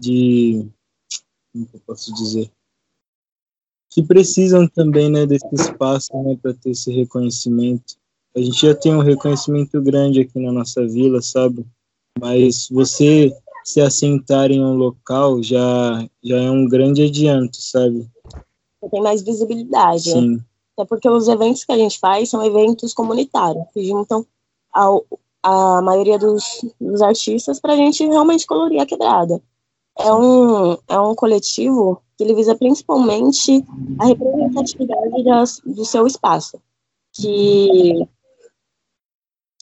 de, 0.00 0.66
como 1.52 1.66
que 1.66 1.76
eu 1.76 1.80
posso 1.80 2.14
dizer? 2.14 2.50
Que 3.90 4.02
precisam 4.02 4.66
também, 4.68 5.10
né, 5.10 5.26
desse 5.26 5.48
espaço, 5.52 6.08
né, 6.22 6.38
para 6.40 6.54
ter 6.54 6.70
esse 6.70 6.90
reconhecimento. 6.90 7.96
A 8.34 8.40
gente 8.40 8.66
já 8.66 8.74
tem 8.74 8.94
um 8.94 9.02
reconhecimento 9.02 9.80
grande 9.82 10.20
aqui 10.20 10.38
na 10.40 10.50
nossa 10.50 10.86
vila, 10.86 11.20
sabe? 11.20 11.66
Mas 12.18 12.68
você 12.70 13.34
se 13.64 13.80
assentar 13.80 14.50
em 14.50 14.62
um 14.62 14.74
local 14.74 15.42
já, 15.42 16.06
já 16.22 16.36
é 16.36 16.50
um 16.50 16.68
grande 16.68 17.04
adianto, 17.04 17.56
sabe? 17.60 18.08
tem 18.90 19.02
mais 19.02 19.22
visibilidade. 19.22 20.14
né? 20.14 20.20
Sim, 20.20 20.40
Até 20.76 20.86
porque 20.86 21.08
os 21.08 21.28
eventos 21.28 21.64
que 21.64 21.72
a 21.72 21.76
gente 21.76 21.98
faz 21.98 22.28
são 22.28 22.44
eventos 22.44 22.92
comunitários, 22.92 23.64
que 23.72 23.84
juntam 23.84 24.26
ao, 24.72 25.04
a 25.42 25.82
maioria 25.82 26.18
dos, 26.18 26.64
dos 26.80 27.02
artistas 27.02 27.60
para 27.60 27.74
a 27.74 27.76
gente 27.76 28.06
realmente 28.06 28.46
colorir 28.46 28.80
a 28.80 28.86
quebrada. 28.86 29.40
É 29.98 30.12
um, 30.12 30.72
é 30.88 30.98
um 30.98 31.14
coletivo 31.14 32.02
que 32.16 32.24
ele 32.24 32.34
visa 32.34 32.54
principalmente 32.54 33.64
a 33.98 34.06
representatividade 34.06 35.24
das, 35.24 35.60
do 35.64 35.84
seu 35.84 36.06
espaço. 36.06 36.58
Que, 37.12 38.06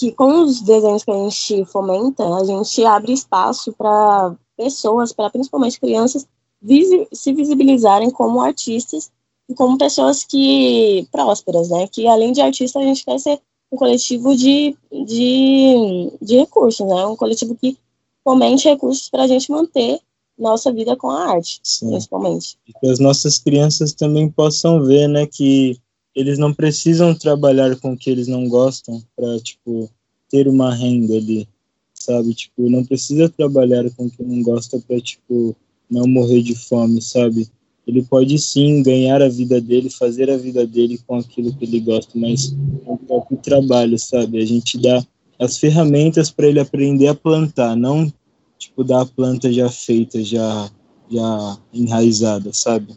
que 0.01 0.13
com 0.13 0.45
os 0.45 0.63
desenhos 0.63 1.05
que 1.05 1.11
a 1.11 1.15
gente 1.15 1.63
fomenta, 1.67 2.25
a 2.25 2.43
gente 2.43 2.83
abre 2.87 3.13
espaço 3.13 3.71
para 3.75 4.35
pessoas, 4.57 5.13
para 5.13 5.29
principalmente 5.29 5.79
crianças, 5.79 6.27
visi 6.61 7.07
se 7.13 7.35
visibilizarem 7.35 8.11
como 8.11 8.41
artistas 8.41 9.11
e 9.47 9.55
como 9.55 9.77
pessoas 9.77 10.25
que 10.25 11.07
prósperas, 11.13 11.69
né? 11.69 11.87
Que 11.87 12.07
além 12.07 12.33
de 12.33 12.41
artista, 12.41 12.79
a 12.79 12.83
gente 12.83 13.05
quer 13.05 13.21
ser 13.21 13.39
um 13.71 13.77
coletivo 13.77 14.35
de, 14.35 14.75
de, 14.91 16.11
de 16.23 16.37
recursos, 16.39 16.87
né? 16.87 17.05
Um 17.05 17.15
coletivo 17.15 17.55
que 17.55 17.77
fomente 18.25 18.71
recursos 18.71 19.11
para 19.11 19.25
a 19.25 19.27
gente 19.27 19.53
manter 19.53 20.01
nossa 20.39 20.73
vida 20.73 20.97
com 20.97 21.11
a 21.11 21.29
arte, 21.31 21.61
sim. 21.63 21.91
principalmente. 21.91 22.57
E 22.67 22.73
que 22.73 22.87
as 22.87 22.99
nossas 22.99 23.39
crianças 23.39 23.93
também 23.93 24.31
possam 24.31 24.83
ver, 24.83 25.09
né, 25.09 25.27
que 25.27 25.79
eles 26.15 26.39
não 26.39 26.53
precisam 26.53 27.15
trabalhar 27.15 27.77
com 27.77 27.93
o 27.93 27.97
que 27.97 28.11
eles 28.11 28.27
não 28.27 28.49
gostam 28.49 29.03
para, 29.17 29.39
tipo, 29.41 29.91
ter 30.31 30.49
uma 30.49 30.75
renda 30.75 31.15
ali, 31.15 31.49
sabe? 31.95 32.35
Tipo, 32.35 32.69
não 32.69 32.85
precisa 32.85 33.29
trabalhar 33.29 33.89
com 33.91 34.07
o 34.07 34.11
que 34.11 34.23
não 34.23 34.43
gosta 34.43 34.79
para, 34.87 35.01
tipo, 35.01 35.57
não 35.91 36.07
morrer 36.07 36.43
de 36.43 36.55
fome, 36.55 37.01
sabe? 37.01 37.49
Ele 37.87 38.03
pode 38.03 38.39
sim 38.39 38.83
ganhar 38.83 39.23
a 39.23 39.29
vida 39.29 39.61
dele, 39.61 39.91
fazer 39.91 40.31
a 40.31 40.37
vida 40.37 40.67
dele 40.67 41.01
com 41.07 41.17
aquilo 41.17 41.55
que 41.55 41.65
ele 41.65 41.81
gosta, 41.81 42.13
mas 42.15 42.55
com 42.85 42.95
o 42.95 42.99
próprio 42.99 43.39
trabalho, 43.39 43.99
sabe? 43.99 44.39
A 44.39 44.47
gente 44.47 44.79
dá 44.79 45.05
as 45.39 45.59
ferramentas 45.59 46.31
para 46.31 46.47
ele 46.47 46.61
aprender 46.61 47.09
a 47.09 47.15
plantar, 47.15 47.75
não 47.75 48.13
tipo 48.59 48.85
dar 48.85 49.01
a 49.01 49.07
planta 49.07 49.51
já 49.51 49.69
feita, 49.71 50.23
já 50.23 50.71
já 51.11 51.59
enraizada, 51.73 52.53
sabe? 52.53 52.95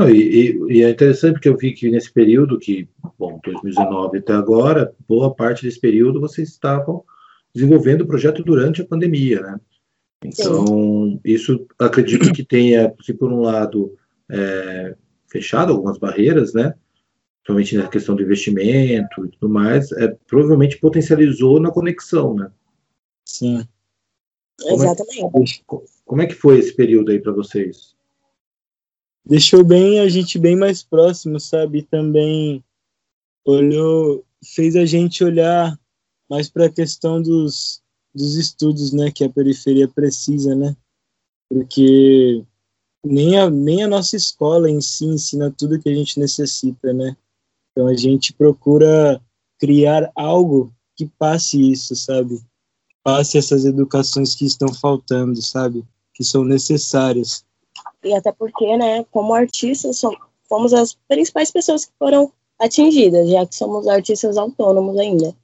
Não, 0.00 0.08
e, 0.08 0.50
e, 0.50 0.78
e 0.78 0.82
é 0.82 0.88
interessante 0.90 1.34
porque 1.34 1.48
eu 1.48 1.56
vi 1.58 1.72
que 1.72 1.90
nesse 1.90 2.10
período, 2.10 2.58
que, 2.58 2.88
bom, 3.18 3.38
2019 3.44 4.18
até 4.18 4.32
agora, 4.32 4.94
boa 5.06 5.34
parte 5.34 5.62
desse 5.62 5.78
período 5.78 6.18
vocês 6.18 6.48
estavam 6.48 7.04
desenvolvendo 7.54 8.00
o 8.00 8.06
projeto 8.06 8.42
durante 8.42 8.80
a 8.80 8.86
pandemia, 8.86 9.42
né? 9.42 9.60
Então, 10.24 11.20
isso 11.22 11.66
acredito 11.78 12.32
que 12.32 12.42
tenha, 12.42 12.94
se 13.02 13.12
por 13.12 13.30
um 13.30 13.40
lado, 13.40 13.94
é, 14.30 14.96
fechado 15.30 15.72
algumas 15.72 15.98
barreiras, 15.98 16.54
né? 16.54 16.74
Principalmente 17.42 17.76
na 17.76 17.88
questão 17.88 18.16
do 18.16 18.22
investimento 18.22 19.26
e 19.26 19.30
tudo 19.30 19.48
mais, 19.50 19.92
é, 19.92 20.16
provavelmente 20.26 20.78
potencializou 20.78 21.60
na 21.60 21.70
conexão, 21.70 22.34
né? 22.34 22.50
Sim. 23.26 23.66
Como 24.62 24.82
é- 24.82 24.86
Exatamente. 24.86 25.64
Como 26.06 26.22
é 26.22 26.26
que 26.26 26.34
foi 26.34 26.58
esse 26.58 26.74
período 26.74 27.10
aí 27.10 27.18
para 27.18 27.32
vocês? 27.32 27.94
Deixou 29.24 29.64
bem 29.64 30.00
a 30.00 30.08
gente 30.08 30.38
bem 30.38 30.56
mais 30.56 30.82
próximo, 30.82 31.38
sabe? 31.38 31.82
Também 31.82 32.64
olhou, 33.44 34.24
fez 34.44 34.76
a 34.76 34.84
gente 34.84 35.22
olhar 35.22 35.78
mais 36.28 36.48
para 36.48 36.66
a 36.66 36.72
questão 36.72 37.20
dos, 37.20 37.82
dos 38.14 38.36
estudos, 38.36 38.92
né? 38.92 39.10
Que 39.10 39.24
a 39.24 39.30
periferia 39.30 39.88
precisa, 39.88 40.54
né? 40.54 40.76
Porque 41.48 42.44
nem 43.04 43.38
a, 43.38 43.50
nem 43.50 43.82
a 43.82 43.88
nossa 43.88 44.16
escola 44.16 44.70
em 44.70 44.80
si 44.80 45.04
ensina 45.06 45.50
tudo 45.50 45.80
que 45.80 45.88
a 45.88 45.94
gente 45.94 46.18
necessita, 46.18 46.92
né? 46.92 47.16
Então 47.72 47.86
a 47.86 47.94
gente 47.94 48.32
procura 48.32 49.20
criar 49.58 50.10
algo 50.14 50.72
que 50.96 51.06
passe 51.18 51.70
isso, 51.70 51.94
sabe? 51.96 52.40
Passe 53.02 53.38
essas 53.38 53.64
educações 53.64 54.34
que 54.34 54.44
estão 54.44 54.72
faltando, 54.72 55.40
sabe? 55.42 55.84
Que 56.14 56.22
são 56.22 56.44
necessárias. 56.44 57.44
E 58.02 58.14
até 58.14 58.32
porque, 58.32 58.76
né, 58.76 59.04
como 59.10 59.34
artistas, 59.34 59.98
som- 59.98 60.16
fomos 60.48 60.72
as 60.72 60.96
principais 61.08 61.50
pessoas 61.50 61.84
que 61.84 61.92
foram 61.98 62.32
atingidas, 62.58 63.28
já 63.28 63.46
que 63.46 63.54
somos 63.54 63.86
artistas 63.88 64.36
autônomos 64.36 64.98
ainda. 64.98 65.34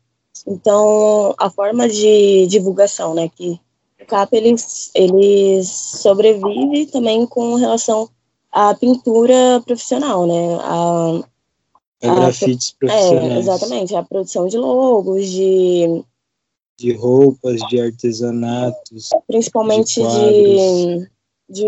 Então, 0.47 1.35
a 1.39 1.49
forma 1.51 1.89
de 1.89 2.47
divulgação, 2.47 3.15
né, 3.15 3.29
que 3.35 3.59
o 4.01 4.07
CAP, 4.07 4.35
ele, 4.35 4.55
ele 4.95 5.63
sobrevive 5.65 6.87
também 6.87 7.27
com 7.27 7.55
relação 7.55 8.09
à 8.53 8.75
pintura 8.75 9.61
profissional, 9.65 10.27
né, 10.27 10.59
a, 10.61 11.21
A 12.03 12.11
Ah, 12.11 12.15
grafites 12.15 12.71
é, 12.75 12.79
profissionais. 12.79 13.39
exatamente, 13.39 13.95
a 13.97 14.03
produção 14.03 14.47
de 14.47 14.59
logos, 14.59 15.27
de, 15.31 16.05
de 16.79 16.93
roupas, 16.93 17.61
de 17.69 17.81
artesanatos, 17.81 19.09
principalmente 19.27 20.01
De 20.03 20.07
de, 21.01 21.11
de, 21.49 21.65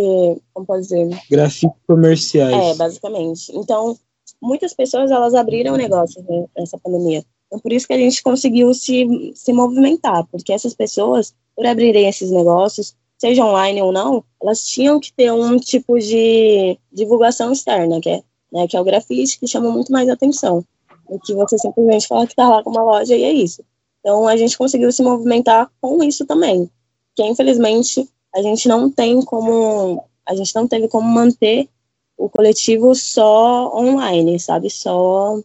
como 0.53 0.67
pode 0.67 0.83
dizer, 0.83 1.09
grafites 1.31 1.79
comerciais. 1.87 2.55
É, 2.55 2.75
basicamente. 2.75 3.53
Então, 3.55 3.97
muitas 4.41 4.75
pessoas 4.75 5.11
elas 5.11 5.35
abriram 5.35 5.77
negócios 5.77 6.25
né, 6.25 6.47
nessa 6.57 6.79
pandemia. 6.79 7.25
Então, 7.47 7.59
por 7.61 7.73
isso 7.73 7.87
que 7.87 7.93
a 7.93 7.99
gente 7.99 8.23
conseguiu 8.23 8.75
se, 8.75 9.33
se 9.35 9.53
movimentar, 9.53 10.27
porque 10.31 10.53
essas 10.53 10.75
pessoas, 10.75 11.35
por 11.57 11.67
abrirem 11.67 12.09
esses 12.09 12.31
negócios, 12.31 12.95
seja 13.19 13.45
online 13.45 13.81
ou 13.83 13.91
não, 13.91 14.23
elas 14.43 14.65
tinham 14.65 15.01
que 15.01 15.13
ter 15.13 15.33
um 15.33 15.57
tipo 15.57 15.99
de 15.99 16.79
divulgação 16.93 17.53
externa, 17.53 18.01
que 18.01 18.11
é, 18.11 18.23
né, 18.53 18.69
que 18.69 18.77
é 18.77 18.81
o 18.81 18.85
grafite, 18.85 19.39
que 19.39 19.47
chama 19.47 19.71
muito 19.71 19.91
mais 19.91 20.09
atenção 20.09 20.65
do 21.09 21.19
que 21.19 21.35
você 21.35 21.57
simplesmente 21.59 22.07
falar 22.07 22.27
que 22.27 22.33
está 22.33 22.49
lá 22.49 22.63
com 22.63 22.71
uma 22.71 22.83
loja 22.83 23.17
e 23.17 23.25
é 23.25 23.33
isso. 23.33 23.65
Então, 24.01 24.29
a 24.29 24.37
gente 24.37 24.57
conseguiu 24.57 24.93
se 24.93 25.03
movimentar 25.03 25.71
com 25.81 26.03
isso 26.03 26.27
também, 26.27 26.71
que 27.17 27.25
infelizmente 27.25 28.09
a 28.39 28.43
gente 28.43 28.69
não 28.69 28.91
tem 28.91 29.21
como, 29.25 30.05
a 30.25 30.35
gente 30.35 30.55
não 30.55 30.69
teve 30.69 30.89
como 30.89 31.09
manter 31.09 31.69
o 32.17 32.29
coletivo 32.29 32.95
só 32.95 33.77
online, 33.77 34.39
sabe? 34.39 34.71
Só 34.71 35.41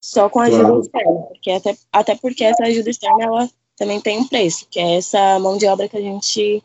só 0.00 0.30
com 0.30 0.40
ajuda 0.40 0.62
claro. 0.62 0.80
externa, 0.80 1.20
porque 1.22 1.50
até, 1.50 1.76
até 1.92 2.14
porque 2.14 2.44
essa 2.44 2.62
ajuda 2.64 2.88
externa 2.88 3.24
ela 3.24 3.50
também 3.76 4.00
tem 4.00 4.18
um 4.18 4.28
preço, 4.28 4.66
que 4.70 4.78
é 4.78 4.96
essa 4.96 5.38
mão 5.40 5.58
de 5.58 5.66
obra 5.66 5.88
que 5.88 5.96
a 5.96 6.00
gente 6.00 6.62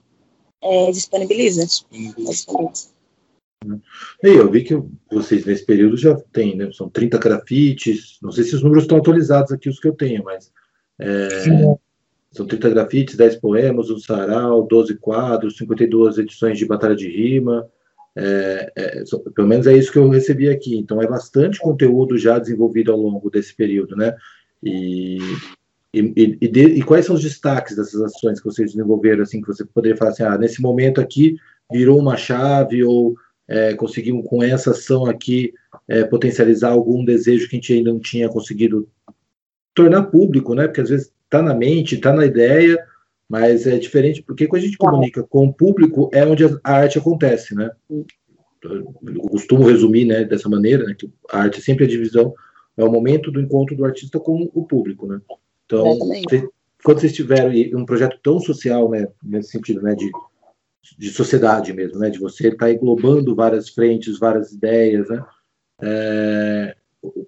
é, 0.61 0.91
disponibiliza. 0.91 1.65
E 4.23 4.27
eu 4.27 4.51
vi 4.51 4.63
que 4.63 4.81
vocês 5.11 5.45
nesse 5.45 5.65
período 5.65 5.97
já 5.97 6.15
tem, 6.31 6.55
né? 6.55 6.71
São 6.71 6.89
30 6.89 7.17
grafites, 7.17 8.17
não 8.21 8.31
sei 8.31 8.43
se 8.43 8.55
os 8.55 8.61
números 8.61 8.83
estão 8.83 8.99
atualizados 8.99 9.51
aqui, 9.51 9.67
os 9.67 9.79
que 9.79 9.87
eu 9.87 9.93
tenho, 9.93 10.23
mas 10.23 10.51
é, 10.99 11.45
são 12.33 12.47
30 12.47 12.69
grafites, 12.71 13.15
10 13.15 13.35
poemas, 13.37 13.89
um 13.89 13.99
sarau, 13.99 14.63
12 14.63 14.95
quadros, 14.95 15.55
52 15.55 16.17
edições 16.17 16.57
de 16.57 16.65
Batalha 16.65 16.95
de 16.95 17.07
Rima, 17.07 17.69
é, 18.15 18.71
é, 18.75 19.03
pelo 19.35 19.47
menos 19.47 19.67
é 19.67 19.75
isso 19.75 19.91
que 19.91 19.99
eu 19.99 20.09
recebi 20.09 20.49
aqui. 20.49 20.75
Então 20.77 21.01
é 21.01 21.07
bastante 21.07 21.59
conteúdo 21.59 22.17
já 22.17 22.39
desenvolvido 22.39 22.91
ao 22.91 22.97
longo 22.97 23.29
desse 23.29 23.55
período, 23.55 23.95
né? 23.95 24.15
E, 24.61 25.17
e, 25.93 26.37
e, 26.41 26.47
de, 26.47 26.63
e, 26.63 26.81
quais 26.81 27.05
são 27.05 27.15
os 27.15 27.21
destaques 27.21 27.75
dessas 27.75 28.01
ações 28.01 28.39
que 28.39 28.45
vocês 28.45 28.71
desenvolveram, 28.71 29.21
assim, 29.21 29.41
que 29.41 29.47
você 29.47 29.63
poderia 29.63 29.97
falar 29.97 30.11
assim, 30.11 30.23
ah, 30.23 30.37
nesse 30.37 30.61
momento 30.61 30.99
aqui 30.99 31.35
virou 31.71 31.99
uma 31.99 32.17
chave 32.17 32.83
ou 32.83 33.15
é, 33.47 33.73
conseguimos 33.75 34.25
com 34.27 34.41
essa 34.41 34.71
ação 34.71 35.05
aqui 35.05 35.53
é, 35.87 36.03
potencializar 36.03 36.69
algum 36.69 37.03
desejo 37.03 37.47
que 37.47 37.55
a 37.55 37.59
gente 37.59 37.73
ainda 37.73 37.91
não 37.91 37.99
tinha 37.99 38.29
conseguido 38.29 38.87
tornar 39.73 40.03
público, 40.03 40.53
né? 40.53 40.67
Porque 40.67 40.81
às 40.81 40.89
vezes 40.89 41.11
está 41.23 41.41
na 41.41 41.53
mente, 41.53 41.95
está 41.95 42.13
na 42.13 42.25
ideia, 42.25 42.77
mas 43.27 43.65
é 43.65 43.77
diferente, 43.77 44.21
porque 44.21 44.47
quando 44.47 44.61
a 44.61 44.65
gente 44.65 44.77
comunica 44.77 45.23
com 45.23 45.47
o 45.47 45.53
público, 45.53 46.09
é 46.13 46.25
onde 46.25 46.45
a 46.45 46.59
arte 46.63 46.99
acontece, 46.99 47.55
né? 47.55 47.71
Eu 47.89 48.85
costumo 49.29 49.67
resumir, 49.67 50.05
né, 50.05 50.23
dessa 50.23 50.47
maneira, 50.47 50.85
né, 50.85 50.95
que 50.97 51.11
a 51.31 51.39
arte 51.39 51.61
sempre 51.61 51.83
é 51.83 51.87
a 51.87 51.89
divisão, 51.89 52.33
é 52.77 52.83
o 52.83 52.91
momento 52.91 53.31
do 53.31 53.41
encontro 53.41 53.75
do 53.75 53.85
artista 53.85 54.19
com 54.19 54.49
o 54.53 54.65
público, 54.65 55.07
né? 55.07 55.19
Então, 55.65 55.97
cê, 56.29 56.47
quando 56.83 56.99
vocês 56.99 57.13
tiveram 57.13 57.51
um 57.79 57.85
projeto 57.85 58.19
tão 58.21 58.39
social, 58.39 58.89
né, 58.89 59.07
nesse 59.23 59.49
sentido, 59.49 59.81
né, 59.81 59.95
de, 59.95 60.09
de 60.97 61.09
sociedade 61.09 61.73
mesmo, 61.73 61.99
né, 61.99 62.09
de 62.09 62.19
você 62.19 62.49
estar 62.49 62.67
tá 62.67 62.71
englobando 62.71 63.35
várias 63.35 63.69
frentes, 63.69 64.19
várias 64.19 64.51
ideias, 64.51 65.09
né, 65.09 65.23
é, 65.81 66.75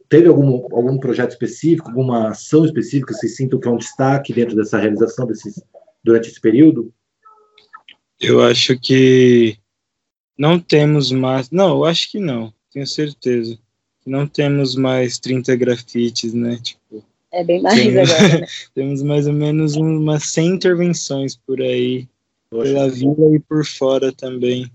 teve 0.10 0.28
algum, 0.28 0.64
algum 0.76 0.98
projeto 0.98 1.32
específico, 1.32 1.90
alguma 1.90 2.30
ação 2.30 2.66
específica 2.66 3.14
que 3.14 3.20
vocês 3.20 3.36
sintam 3.36 3.60
que 3.60 3.68
é 3.68 3.72
um 3.72 3.78
destaque 3.78 4.34
dentro 4.34 4.56
dessa 4.56 4.78
realização 4.78 5.26
desses, 5.26 5.62
durante 6.04 6.30
esse 6.30 6.40
período? 6.40 6.94
Eu 8.20 8.42
acho 8.42 8.80
que 8.80 9.58
não 10.38 10.60
temos 10.60 11.12
mais. 11.12 11.50
Não, 11.50 11.70
eu 11.70 11.86
acho 11.86 12.12
que 12.12 12.20
não, 12.20 12.54
tenho 12.72 12.88
certeza. 12.88 13.58
Não 14.06 14.28
temos 14.28 14.76
mais 14.76 15.18
30 15.18 15.56
grafites, 15.56 16.34
né? 16.34 16.60
Tipo, 16.62 17.04
é 17.32 17.44
bem 17.44 17.62
mais 17.62 17.82
temos, 17.82 18.12
agora. 18.12 18.40
Né? 18.40 18.48
temos 18.74 19.04
mais 19.04 19.28
ou 19.28 19.34
menos 19.34 19.76
umas 19.76 20.24
100 20.26 20.48
intervenções 20.48 21.36
por 21.36 21.60
aí, 21.60 22.08
Poxa, 22.50 22.72
pela 22.72 22.90
vila 22.90 23.36
e 23.36 23.40
por 23.40 23.66
fora 23.66 24.12
também. 24.12 24.72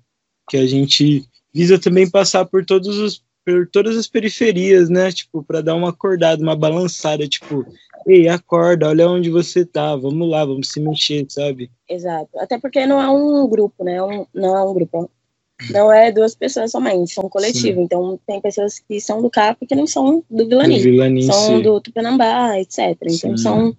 Que 0.49 0.57
a 0.57 0.67
gente 0.67 1.25
visa 1.55 1.79
também 1.79 2.11
passar 2.11 2.45
por 2.45 2.65
todos 2.65 2.99
os 2.99 3.23
por 3.51 3.67
todas 3.67 3.97
as 3.97 4.07
periferias, 4.07 4.89
né? 4.89 5.11
Tipo, 5.11 5.43
para 5.43 5.61
dar 5.61 5.75
uma 5.75 5.91
acordada, 5.91 6.43
uma 6.43 6.57
balançada, 6.57 7.27
tipo, 7.27 7.67
ei, 8.07 8.29
acorda, 8.29 8.89
olha 8.89 9.09
onde 9.09 9.31
você 9.31 9.65
tá, 9.65 9.97
vamos 9.97 10.29
lá, 10.29 10.45
vamos 10.45 10.69
se 10.69 10.81
mexer, 10.81 11.27
sabe? 11.29 11.71
Exato. 11.89 12.31
Até 12.39 12.59
porque 12.59 12.87
não 12.87 13.01
é 13.01 13.09
um 13.09 13.49
grupo, 13.49 13.85
né? 13.85 14.03
Um, 14.03 14.27
não 14.35 14.57
é 14.57 14.65
um 14.65 14.75
grupo. 14.75 15.11
Não 15.71 15.93
é 15.93 16.11
duas 16.11 16.35
pessoas 16.35 16.71
somente, 16.71 17.13
são 17.13 17.25
um 17.27 17.29
coletivo. 17.29 17.79
Sim. 17.79 17.83
Então, 17.83 18.19
tem 18.27 18.41
pessoas 18.41 18.79
que 18.79 18.99
são 18.99 19.21
do 19.21 19.29
CAP 19.29 19.67
que 19.67 19.75
não 19.75 19.87
são 19.87 20.25
do 20.31 20.49
Vilani. 20.49 20.77
Do 20.77 20.83
Vilani 20.83 21.23
são 21.23 21.57
sim. 21.57 21.63
do 21.63 21.81
Tupanambá, 21.81 22.59
etc. 22.59 22.97
Então, 23.03 23.37
sim. 23.37 23.37
são. 23.37 23.77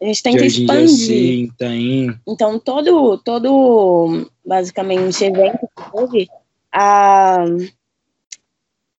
A 0.00 0.04
gente 0.06 0.22
tem 0.22 0.36
que 0.36 0.44
expandir. 0.44 1.44
Itaim. 1.46 2.14
Então, 2.28 2.58
todo, 2.60 3.18
todo, 3.18 4.30
basicamente, 4.46 5.24
evento 5.24 5.68
que 5.76 5.82
houve, 5.92 6.28
a 6.70 7.44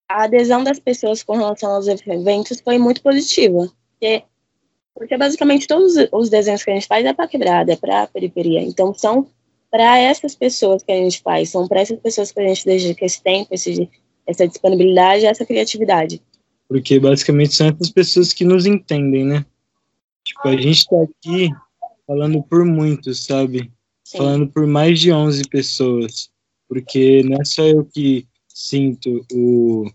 a 0.07 0.23
adesão 0.23 0.63
das 0.63 0.79
pessoas 0.79 1.23
com 1.23 1.35
relação 1.35 1.71
aos 1.71 1.87
eventos 1.87 2.61
foi 2.61 2.77
muito 2.77 3.01
positiva. 3.01 3.71
Porque, 3.91 4.23
porque 4.93 5.17
basicamente 5.17 5.67
todos 5.67 5.93
os 6.11 6.29
desenhos 6.29 6.63
que 6.63 6.71
a 6.71 6.73
gente 6.73 6.87
faz 6.87 7.05
é 7.05 7.13
para 7.13 7.27
quebrada, 7.27 7.73
é 7.73 7.75
para 7.75 8.07
periferia. 8.07 8.61
Então 8.61 8.93
são 8.93 9.27
para 9.69 9.97
essas 9.99 10.35
pessoas 10.35 10.83
que 10.83 10.91
a 10.91 10.95
gente 10.95 11.21
faz, 11.21 11.49
são 11.49 11.67
para 11.67 11.81
essas 11.81 11.99
pessoas 11.99 12.31
que 12.31 12.39
a 12.39 12.47
gente 12.47 12.65
dedica 12.65 13.05
esse 13.05 13.21
tempo, 13.21 13.53
esse, 13.53 13.89
essa 14.25 14.47
disponibilidade, 14.47 15.25
essa 15.25 15.45
criatividade. 15.45 16.21
Porque 16.67 16.99
basicamente 16.99 17.53
são 17.53 17.67
essas 17.67 17.89
pessoas 17.89 18.31
que 18.31 18.45
nos 18.45 18.65
entendem, 18.65 19.25
né? 19.25 19.45
Tipo, 20.23 20.47
a 20.47 20.57
gente 20.57 20.79
está 20.79 20.95
aqui 21.01 21.49
falando 22.07 22.41
por 22.43 22.65
muitos, 22.65 23.25
sabe? 23.25 23.71
Sim. 24.03 24.17
Falando 24.17 24.47
por 24.47 24.65
mais 24.65 24.99
de 24.99 25.11
11 25.11 25.43
pessoas. 25.49 26.29
Porque 26.67 27.21
não 27.23 27.37
é 27.39 27.45
só 27.45 27.63
eu 27.63 27.85
que 27.85 28.27
sinto 28.55 29.25
o, 29.33 29.85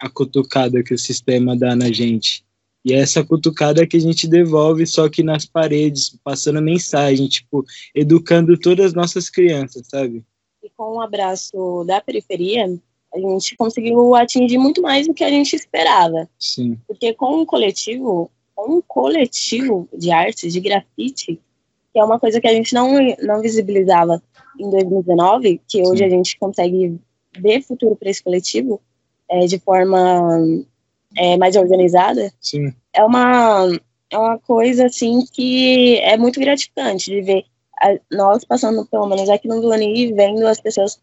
a 0.00 0.10
cutucada 0.10 0.82
que 0.82 0.92
o 0.92 0.98
sistema 0.98 1.56
dá 1.56 1.76
na 1.76 1.92
gente. 1.92 2.44
E 2.84 2.92
é 2.92 2.98
essa 2.98 3.24
cutucada 3.24 3.86
que 3.86 3.96
a 3.96 4.00
gente 4.00 4.26
devolve 4.26 4.84
só 4.86 5.08
que 5.08 5.22
nas 5.22 5.46
paredes, 5.46 6.18
passando 6.24 6.60
mensagem, 6.60 7.28
tipo, 7.28 7.64
educando 7.94 8.58
todas 8.58 8.86
as 8.86 8.94
nossas 8.94 9.30
crianças, 9.30 9.86
sabe? 9.86 10.24
E 10.62 10.68
com 10.76 10.96
o 10.96 11.00
abraço 11.00 11.84
da 11.86 12.00
periferia, 12.00 12.66
a 13.14 13.18
gente 13.18 13.56
conseguiu 13.56 14.14
atingir 14.16 14.58
muito 14.58 14.82
mais 14.82 15.06
do 15.06 15.14
que 15.14 15.22
a 15.22 15.30
gente 15.30 15.54
esperava. 15.54 16.28
Sim. 16.38 16.76
Porque 16.88 17.14
com 17.14 17.42
um 17.42 17.46
coletivo, 17.46 18.30
um 18.58 18.80
coletivo 18.80 19.88
de 19.96 20.10
arte, 20.10 20.48
de 20.48 20.60
grafite, 20.60 21.40
que 21.92 21.98
é 21.98 22.04
uma 22.04 22.18
coisa 22.18 22.40
que 22.40 22.48
a 22.48 22.52
gente 22.52 22.74
não, 22.74 22.94
não 23.22 23.40
visibilizava 23.40 24.20
em 24.58 24.68
2019, 24.70 25.60
que 25.68 25.82
hoje 25.82 25.98
Sim. 25.98 26.04
a 26.04 26.10
gente 26.10 26.38
consegue 26.38 26.98
ver 27.36 27.62
futuro 27.62 27.96
para 27.96 28.10
esse 28.10 28.22
coletivo 28.22 28.80
é, 29.28 29.46
de 29.46 29.58
forma 29.58 30.38
é, 31.16 31.36
mais 31.36 31.56
organizada, 31.56 32.32
Sim. 32.40 32.72
é 32.92 33.04
uma 33.04 33.68
é 34.10 34.16
uma 34.16 34.38
coisa 34.38 34.86
assim 34.86 35.24
que 35.32 35.98
é 35.98 36.16
muito 36.16 36.40
gratificante 36.40 37.10
de 37.10 37.20
ver 37.20 37.44
a, 37.78 37.94
nós 38.10 38.44
passando 38.44 38.86
pelo 38.86 39.06
menos 39.06 39.28
aqui 39.28 39.46
no 39.46 39.60
Vilani 39.60 40.12
vendo 40.12 40.46
as 40.46 40.60
pessoas 40.60 41.00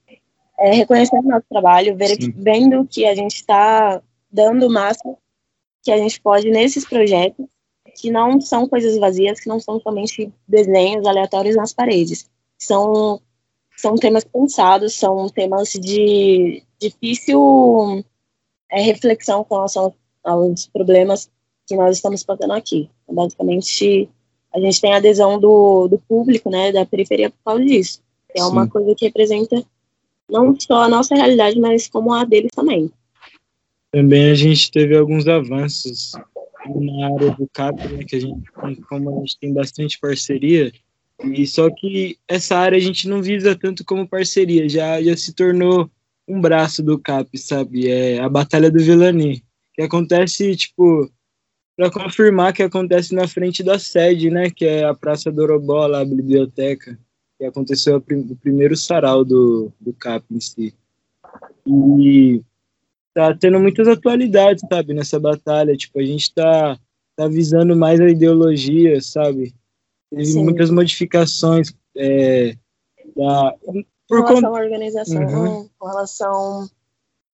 é, 0.57 0.71
reconhecendo 0.73 1.27
nosso 1.27 1.45
trabalho, 1.49 1.95
ver, 1.95 2.17
vendo 2.35 2.85
que 2.87 3.05
a 3.05 3.13
gente 3.13 3.35
está 3.35 4.01
dando 4.31 4.67
o 4.67 4.71
máximo 4.71 5.17
que 5.83 5.91
a 5.91 5.97
gente 5.97 6.19
pode 6.19 6.49
nesses 6.49 6.85
projetos 6.85 7.45
que 7.95 8.11
não 8.11 8.41
são 8.41 8.67
coisas 8.67 8.97
vazias, 8.97 9.39
que 9.39 9.47
não 9.47 9.59
são 9.59 9.79
somente 9.79 10.31
desenhos 10.47 11.05
aleatórios 11.05 11.55
nas 11.55 11.73
paredes. 11.73 12.29
São 12.57 13.21
são 13.77 13.95
temas 13.95 14.23
pensados, 14.23 14.93
são 14.93 15.27
temas 15.29 15.71
de 15.73 16.63
difícil 16.79 18.03
é, 18.71 18.81
reflexão 18.81 19.43
com 19.43 19.55
relação 19.55 19.93
aos 20.23 20.67
problemas 20.67 21.29
que 21.67 21.75
nós 21.75 21.97
estamos 21.97 22.23
passando 22.23 22.53
aqui. 22.53 22.89
Então, 23.03 23.15
basicamente, 23.15 24.09
a 24.53 24.59
gente 24.59 24.81
tem 24.81 24.93
a 24.93 24.97
adesão 24.97 25.39
do, 25.39 25.87
do 25.87 25.97
público, 25.99 26.49
né, 26.49 26.71
da 26.71 26.85
periferia 26.85 27.29
por 27.29 27.37
causa 27.43 27.65
disso. 27.65 28.01
É 28.35 28.41
Sim. 28.41 28.49
uma 28.49 28.67
coisa 28.67 28.93
que 28.95 29.05
representa 29.05 29.63
não 30.29 30.57
só 30.59 30.83
a 30.83 30.89
nossa 30.89 31.15
realidade, 31.15 31.59
mas 31.59 31.87
como 31.87 32.13
a 32.13 32.23
deles 32.23 32.51
também. 32.55 32.91
Também 33.91 34.31
a 34.31 34.35
gente 34.35 34.71
teve 34.71 34.97
alguns 34.97 35.27
avanços 35.27 36.11
na 36.67 37.13
área 37.13 37.31
do 37.31 37.47
CAP, 37.53 37.87
né, 37.87 38.03
que 38.03 38.15
a 38.15 38.19
gente, 38.19 38.51
como 38.89 39.09
a 39.09 39.19
gente 39.19 39.39
tem 39.39 39.53
bastante 39.53 39.99
parceria, 39.99 40.71
e 41.23 41.47
só 41.47 41.69
que 41.69 42.17
essa 42.27 42.57
área 42.57 42.77
a 42.77 42.81
gente 42.81 43.07
não 43.07 43.21
visa 43.21 43.55
tanto 43.55 43.85
como 43.85 44.07
parceria, 44.07 44.67
já, 44.67 45.01
já 45.01 45.15
se 45.15 45.33
tornou 45.33 45.89
um 46.27 46.41
braço 46.41 46.83
do 46.83 46.99
CAP, 46.99 47.37
sabe? 47.37 47.89
É 47.89 48.19
a 48.19 48.27
Batalha 48.27 48.69
do 48.69 48.79
Vilani, 48.79 49.43
que 49.73 49.81
acontece, 49.81 50.55
tipo, 50.55 51.09
para 51.77 51.91
confirmar 51.91 52.53
que 52.53 52.63
acontece 52.63 53.13
na 53.13 53.27
frente 53.27 53.63
da 53.63 53.77
sede, 53.77 54.29
né? 54.29 54.49
Que 54.49 54.65
é 54.65 54.83
a 54.83 54.93
Praça 54.93 55.31
do 55.31 55.41
Orobó, 55.41 55.85
lá, 55.87 56.01
a 56.01 56.05
biblioteca, 56.05 56.97
que 57.37 57.45
aconteceu 57.45 57.97
o 57.97 58.35
primeiro 58.35 58.75
sarau 58.75 59.23
do, 59.23 59.71
do 59.79 59.93
CAP 59.93 60.25
em 60.31 60.39
si. 60.39 60.73
E 61.67 62.41
tá 63.13 63.33
tendo 63.35 63.59
muitas 63.59 63.87
atualidades, 63.87 64.63
sabe, 64.69 64.93
nessa 64.93 65.19
batalha. 65.19 65.75
Tipo, 65.77 65.99
a 65.99 66.03
gente 66.03 66.33
tá, 66.33 66.77
tá 67.15 67.27
visando 67.27 67.75
mais 67.75 68.01
a 68.01 68.09
ideologia, 68.09 68.99
sabe? 69.01 69.53
Teve 70.15 70.25
Sim. 70.25 70.43
muitas 70.45 70.69
modificações 70.69 71.73
é, 71.97 72.55
da, 73.17 73.53
por 74.07 74.23
com 74.23 74.27
relação 74.27 74.55
à 74.55 74.59
organização, 74.59 75.21
uhum. 75.21 75.69
com 75.77 75.87
relação 75.87 76.69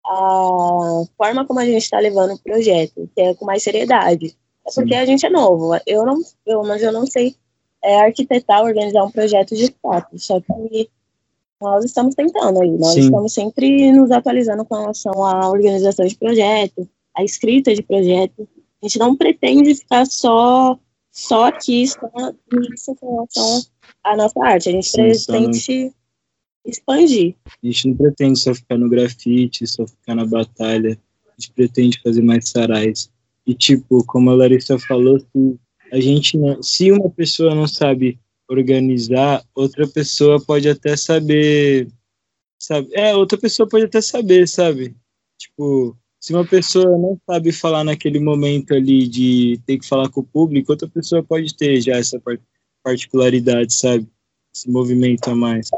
à 0.04 1.04
forma 1.16 1.46
como 1.46 1.60
a 1.60 1.64
gente 1.64 1.82
está 1.82 2.00
levando 2.00 2.32
o 2.32 2.42
projeto, 2.42 3.08
que 3.14 3.20
é 3.20 3.34
com 3.34 3.44
mais 3.44 3.62
seriedade. 3.62 4.36
É 4.66 4.72
porque 4.74 4.94
Sim. 4.94 5.00
a 5.00 5.06
gente 5.06 5.24
é 5.24 5.30
novo. 5.30 5.78
Eu 5.86 6.04
não, 6.04 6.18
eu, 6.44 6.62
mas 6.64 6.82
eu 6.82 6.90
não 6.90 7.06
sei 7.06 7.36
é, 7.84 8.00
arquitetar, 8.00 8.64
organizar 8.64 9.04
um 9.04 9.12
projeto 9.12 9.54
de 9.54 9.72
fato. 9.80 10.18
Só 10.18 10.40
que 10.40 10.90
nós 11.60 11.84
estamos 11.84 12.16
tentando 12.16 12.60
aí. 12.60 12.70
Nós 12.70 12.94
Sim. 12.94 13.00
estamos 13.00 13.32
sempre 13.32 13.92
nos 13.92 14.10
atualizando 14.10 14.64
com 14.64 14.74
relação 14.74 15.24
à 15.24 15.48
organização 15.48 16.04
de 16.04 16.16
projeto, 16.16 16.88
à 17.14 17.22
escrita 17.22 17.72
de 17.72 17.82
projeto. 17.82 18.48
A 18.82 18.86
gente 18.88 18.98
não 18.98 19.16
pretende 19.16 19.72
ficar 19.76 20.04
só 20.04 20.76
só 21.12 21.44
aqui 21.46 21.86
só 21.86 22.10
nisso 22.52 22.96
com 22.96 23.14
relação 23.14 23.62
à 24.02 24.16
nossa 24.16 24.44
arte. 24.44 24.70
A 24.70 24.72
gente 24.72 24.88
Sim, 24.88 25.26
pretende 25.26 25.92
expandir. 26.64 27.36
A 27.46 27.66
gente 27.66 27.88
não 27.88 27.96
pretende 27.96 28.38
só 28.38 28.54
ficar 28.54 28.78
no 28.78 28.88
grafite, 28.88 29.66
só 29.66 29.86
ficar 29.86 30.14
na 30.14 30.24
batalha. 30.24 30.98
A 31.28 31.40
gente 31.40 31.52
pretende 31.52 32.00
fazer 32.02 32.22
mais 32.22 32.48
sarais. 32.48 33.10
E, 33.46 33.54
tipo, 33.54 34.04
como 34.06 34.30
a 34.30 34.34
Larissa 34.34 34.78
falou, 34.78 35.18
se 35.18 35.58
a 35.92 36.00
gente 36.00 36.38
não, 36.38 36.62
se 36.62 36.90
uma 36.90 37.10
pessoa 37.10 37.54
não 37.54 37.66
sabe 37.66 38.18
organizar, 38.48 39.44
outra 39.54 39.86
pessoa 39.86 40.42
pode 40.42 40.68
até 40.68 40.96
saber, 40.96 41.88
sabe? 42.58 42.88
É, 42.92 43.14
outra 43.14 43.36
pessoa 43.36 43.68
pode 43.68 43.84
até 43.84 44.00
saber, 44.00 44.46
sabe? 44.48 44.96
Tipo, 45.38 45.96
se 46.22 46.32
uma 46.32 46.46
pessoa 46.46 46.96
não 46.96 47.20
sabe 47.26 47.50
falar 47.50 47.82
naquele 47.82 48.20
momento 48.20 48.72
ali 48.72 49.08
de 49.08 49.60
ter 49.66 49.78
que 49.78 49.88
falar 49.88 50.08
com 50.08 50.20
o 50.20 50.24
público, 50.24 50.70
outra 50.70 50.88
pessoa 50.88 51.22
pode 51.22 51.54
ter 51.56 51.80
já 51.80 51.96
essa 51.96 52.22
particularidade, 52.82 53.74
sabe? 53.74 54.06
Esse 54.54 54.70
movimento 54.70 55.28
a 55.28 55.34
mais. 55.34 55.68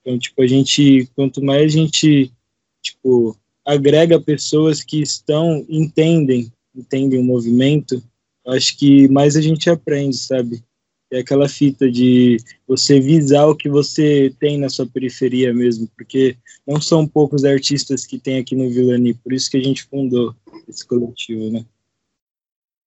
Então, 0.00 0.18
tipo, 0.18 0.40
a 0.40 0.46
gente, 0.46 1.06
quanto 1.14 1.44
mais 1.44 1.64
a 1.64 1.68
gente, 1.68 2.32
tipo, 2.80 3.36
agrega 3.64 4.18
pessoas 4.18 4.82
que 4.82 5.02
estão, 5.02 5.66
entendem 5.68 6.50
entendem 6.74 7.20
o 7.20 7.24
movimento, 7.24 8.02
acho 8.46 8.76
que 8.78 9.08
mais 9.08 9.36
a 9.36 9.40
gente 9.40 9.68
aprende, 9.68 10.16
sabe? 10.16 10.62
É 11.10 11.18
aquela 11.18 11.48
fita 11.48 11.90
de 11.90 12.36
você 12.68 13.00
visar 13.00 13.46
o 13.46 13.56
que 13.56 13.68
você 13.68 14.32
tem 14.38 14.58
na 14.58 14.68
sua 14.68 14.86
periferia 14.86 15.52
mesmo, 15.52 15.88
porque 15.96 16.36
não 16.66 16.80
são 16.80 17.06
poucos 17.06 17.44
artistas 17.44 18.06
que 18.06 18.18
tem 18.18 18.38
aqui 18.38 18.54
no 18.54 18.70
Vilani, 18.70 19.14
por 19.14 19.32
isso 19.32 19.50
que 19.50 19.56
a 19.56 19.62
gente 19.62 19.84
fundou 19.84 20.34
esse 20.68 20.86
coletivo, 20.86 21.50
né? 21.50 21.64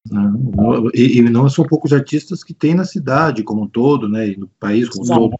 Não, 0.09 0.89
e, 0.93 1.19
e, 1.19 1.21
não 1.21 1.49
são 1.49 1.65
poucos 1.65 1.93
artistas 1.93 2.43
que 2.43 2.53
tem 2.53 2.75
na 2.75 2.83
cidade 2.83 3.41
como 3.41 3.63
um 3.63 3.67
todo, 3.67 4.09
né, 4.09 4.29
e 4.29 4.37
no 4.37 4.47
país 4.59 4.89
como 4.89 5.05
um 5.05 5.07
todo. 5.07 5.35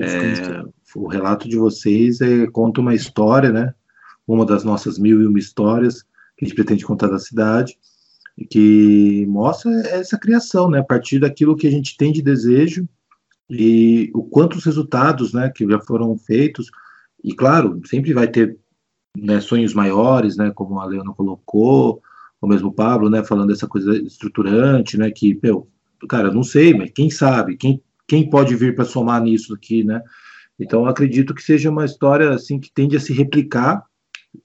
É, 0.00 0.64
o 0.96 1.06
relato 1.06 1.48
de 1.48 1.56
vocês 1.56 2.20
é, 2.20 2.48
conta 2.48 2.80
uma 2.80 2.94
história, 2.94 3.52
né, 3.52 3.72
uma 4.26 4.44
das 4.44 4.64
nossas 4.64 4.98
mil 4.98 5.22
e 5.22 5.26
uma 5.26 5.38
histórias, 5.38 6.02
que 6.36 6.44
a 6.44 6.48
gente 6.48 6.54
pretende 6.56 6.84
contar 6.84 7.06
da 7.06 7.18
cidade, 7.18 7.78
que 8.48 9.26
mostra 9.26 9.70
essa 9.88 10.18
criação, 10.18 10.70
né, 10.70 10.78
a 10.80 10.84
partir 10.84 11.18
daquilo 11.18 11.56
que 11.56 11.66
a 11.66 11.70
gente 11.70 11.96
tem 11.96 12.12
de 12.12 12.22
desejo 12.22 12.88
e 13.48 14.10
o 14.14 14.22
quantos 14.22 14.64
resultados, 14.64 15.32
né, 15.32 15.50
que 15.54 15.68
já 15.68 15.80
foram 15.80 16.16
feitos, 16.16 16.70
e 17.22 17.34
claro, 17.34 17.80
sempre 17.84 18.12
vai 18.12 18.28
ter 18.28 18.56
né, 19.16 19.40
sonhos 19.40 19.74
maiores, 19.74 20.36
né, 20.36 20.52
como 20.54 20.78
a 20.80 20.86
Leona 20.86 21.12
colocou, 21.12 22.00
o 22.40 22.46
mesmo 22.46 22.72
Pablo, 22.72 23.10
né, 23.10 23.22
falando 23.22 23.48
dessa 23.48 23.66
coisa 23.66 23.96
estruturante, 23.96 24.96
né, 24.96 25.10
que, 25.10 25.38
meu, 25.42 25.68
cara, 26.08 26.32
não 26.32 26.42
sei, 26.42 26.72
mas 26.72 26.90
quem 26.92 27.10
sabe, 27.10 27.56
quem, 27.56 27.82
quem 28.08 28.30
pode 28.30 28.54
vir 28.54 28.74
para 28.74 28.84
somar 28.84 29.20
nisso 29.20 29.52
aqui, 29.52 29.84
né, 29.84 30.00
então 30.58 30.86
acredito 30.86 31.34
que 31.34 31.42
seja 31.42 31.70
uma 31.70 31.84
história, 31.84 32.30
assim, 32.30 32.58
que 32.58 32.70
tende 32.72 32.96
a 32.96 33.00
se 33.00 33.12
replicar 33.12 33.84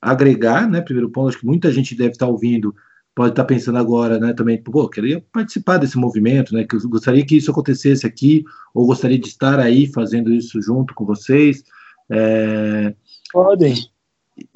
agregar, 0.01 0.69
né? 0.69 0.81
Primeiro 0.81 1.09
ponto, 1.09 1.29
acho 1.29 1.39
que 1.39 1.45
muita 1.45 1.71
gente 1.71 1.95
deve 1.95 2.11
estar 2.11 2.27
ouvindo, 2.27 2.75
pode 3.15 3.31
estar 3.31 3.45
pensando 3.45 3.77
agora, 3.77 4.19
né? 4.19 4.33
Também, 4.33 4.61
pô, 4.61 4.89
queria 4.89 5.23
participar 5.31 5.77
desse 5.77 5.97
movimento, 5.97 6.53
né? 6.53 6.65
Que 6.65 6.75
eu 6.75 6.89
gostaria 6.89 7.25
que 7.25 7.37
isso 7.37 7.49
acontecesse 7.49 8.05
aqui, 8.05 8.43
ou 8.73 8.85
gostaria 8.85 9.17
de 9.17 9.29
estar 9.29 9.57
aí 9.57 9.87
fazendo 9.87 10.33
isso 10.33 10.61
junto 10.61 10.93
com 10.93 11.05
vocês. 11.05 11.63
É... 12.11 12.93
Podem. 13.31 13.75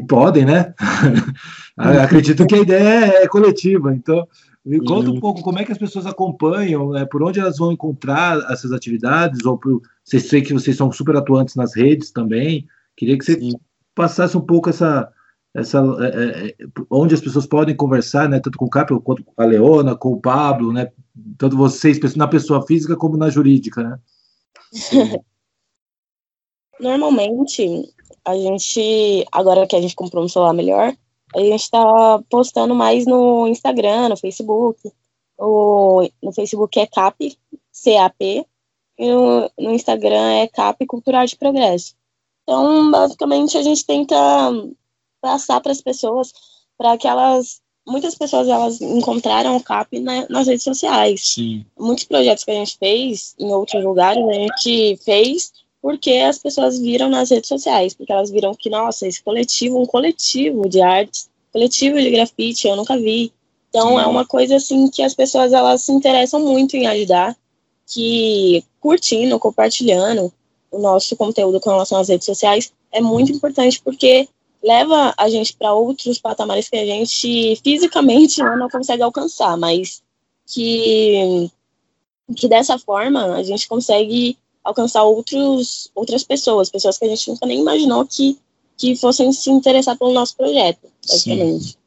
Podem, 0.08 0.46
né? 0.46 0.74
Acredito 2.04 2.46
que 2.46 2.56
a 2.56 2.60
ideia 2.60 3.24
é 3.24 3.28
coletiva, 3.30 3.96
então. 3.96 4.28
Me 4.66 4.84
conta 4.84 5.10
um 5.10 5.22
pouco 5.22 5.42
como 5.42 5.58
é 5.58 5.64
que 5.64 5.72
as 5.72 5.78
pessoas 5.78 6.06
acompanham, 6.06 6.92
né, 6.92 7.06
por 7.06 7.24
onde 7.24 7.40
elas 7.40 7.58
vão 7.58 7.72
encontrar 7.72 8.38
essas 8.52 8.74
atividades, 8.74 9.46
ou 9.46 9.58
por, 9.58 9.82
vocês 10.04 10.28
sei 10.28 10.42
que 10.42 10.54
vocês 10.54 10.76
são 10.76 10.92
super 10.92 11.16
atuantes 11.16 11.56
nas 11.56 11.74
redes 11.74 12.12
também. 12.12 12.68
Queria 12.96 13.18
que 13.18 13.24
você 13.24 13.40
Sim. 13.40 13.54
passasse 13.96 14.38
um 14.38 14.42
pouco 14.42 14.70
essa, 14.70 15.10
essa, 15.54 15.80
é, 16.00 16.08
é, 16.08 16.48
é, 16.50 16.56
onde 16.90 17.16
as 17.16 17.22
pessoas 17.22 17.48
podem 17.48 17.76
conversar, 17.76 18.30
né, 18.30 18.40
tanto 18.40 18.58
com 18.58 18.66
o 18.66 18.70
Capel 18.70 19.02
quanto 19.02 19.24
com 19.24 19.42
a 19.42 19.46
Leona, 19.46 19.96
com 19.96 20.14
o 20.14 20.22
Pablo, 20.22 20.72
né, 20.72 20.92
tanto 21.38 21.58
vocês 21.58 22.00
na 22.16 22.28
pessoa 22.28 22.66
física 22.66 22.96
como 22.96 23.18
na 23.18 23.30
jurídica, 23.30 23.84
né? 23.84 24.00
Normalmente, 26.80 27.92
a 28.24 28.36
gente, 28.36 29.26
agora 29.32 29.68
que 29.68 29.76
a 29.76 29.82
gente 29.82 29.96
comprou 29.96 30.24
um 30.24 30.30
celular 30.30 30.54
melhor, 30.54 30.96
a 31.36 31.40
gente 31.40 31.62
está 31.62 32.20
postando 32.30 32.74
mais 32.74 33.06
no 33.06 33.48
Instagram, 33.48 34.10
no 34.10 34.18
Facebook. 34.18 34.80
O, 35.38 36.08
no 36.22 36.32
Facebook 36.32 36.80
é 36.80 36.88
CAP, 36.88 37.38
CAP, 37.84 38.46
e 38.98 39.12
no, 39.12 39.52
no 39.58 39.72
Instagram 39.72 40.32
é 40.32 40.48
CAP 40.48 40.86
Cultural 40.86 41.26
de 41.26 41.36
Progresso. 41.36 41.96
Então, 42.44 42.90
basicamente, 42.92 43.58
a 43.58 43.62
gente 43.62 43.86
tenta 43.86 44.16
passar 45.22 45.60
para 45.62 45.72
as 45.72 45.82
pessoas, 45.82 46.34
para 46.78 46.98
que 46.98 47.08
elas 47.08 47.62
muitas 47.88 48.16
pessoas 48.16 48.48
elas 48.48 48.80
encontraram 48.80 49.58
o 49.58 49.64
CAP 49.64 50.00
na, 50.00 50.28
nas 50.30 50.48
redes 50.48 50.64
sociais. 50.64 51.34
Sim. 51.34 51.66
Muitos 51.78 52.04
projetos 52.04 52.44
que 52.44 52.52
a 52.52 52.54
gente 52.54 52.78
fez 52.78 53.36
em 53.40 53.52
outros 53.52 53.84
lugares, 53.84 54.24
a 54.28 54.34
gente 54.34 54.98
fez 55.04 55.52
porque 55.82 56.12
as 56.12 56.38
pessoas 56.38 56.78
viram 56.80 57.10
nas 57.10 57.30
redes 57.32 57.48
sociais, 57.48 57.94
porque 57.94 58.12
elas 58.12 58.30
viram 58.30 58.54
que, 58.54 58.70
nossa, 58.70 59.08
esse 59.08 59.24
coletivo, 59.24 59.82
um 59.82 59.86
coletivo 59.86 60.68
de 60.68 60.82
artes, 60.82 61.30
coletivo 61.52 62.00
de 62.00 62.12
grafite, 62.12 62.68
eu 62.68 62.76
nunca 62.76 62.98
vi. 62.98 63.32
Então 63.70 63.98
Sim. 63.98 64.04
é 64.04 64.06
uma 64.06 64.26
coisa 64.26 64.58
assim 64.58 64.90
que 64.90 65.02
as 65.02 65.14
pessoas 65.14 65.54
elas 65.54 65.84
se 65.84 65.92
interessam 65.92 66.42
muito 66.42 66.76
em 66.76 66.86
ajudar, 66.86 67.36
que 67.88 68.64
curtindo, 68.80 69.40
compartilhando 69.40 70.32
o 70.72 70.80
nosso 70.80 71.16
conteúdo 71.16 71.60
com 71.60 71.70
relação 71.70 72.00
às 72.00 72.10
redes 72.10 72.26
sociais 72.26 72.72
é 72.92 73.02
muito 73.02 73.32
importante 73.32 73.82
porque 73.84 74.28
leva 74.64 75.14
a 75.18 75.30
gente 75.30 75.56
para 75.56 75.74
outros 75.74 76.20
patamares 76.20 76.70
que 76.70 76.76
a 76.76 76.86
gente 76.86 77.56
fisicamente 77.64 78.42
né, 78.44 78.56
não 78.56 78.70
consegue 78.70 79.02
alcançar, 79.02 79.58
mas 79.58 80.02
que, 80.46 81.50
que 82.36 82.48
dessa 82.48 82.78
forma 82.78 83.36
a 83.36 83.44
gente 83.44 83.68
consegue 83.68 84.38
alcançar 84.64 85.04
outros, 85.04 85.90
outras 85.96 86.24
pessoas, 86.24 86.70
pessoas 86.70 86.98
que 86.98 87.06
a 87.06 87.10
gente 87.10 87.30
nunca 87.30 87.46
nem 87.46 87.60
imaginou 87.60 88.06
que, 88.06 88.38
que 88.78 88.96
fossem 88.96 89.32
se 89.32 89.50
interessar 89.50 89.98
pelo 89.98 90.14
nosso 90.14 90.36
projeto, 90.36 90.88
basicamente. 91.08 91.78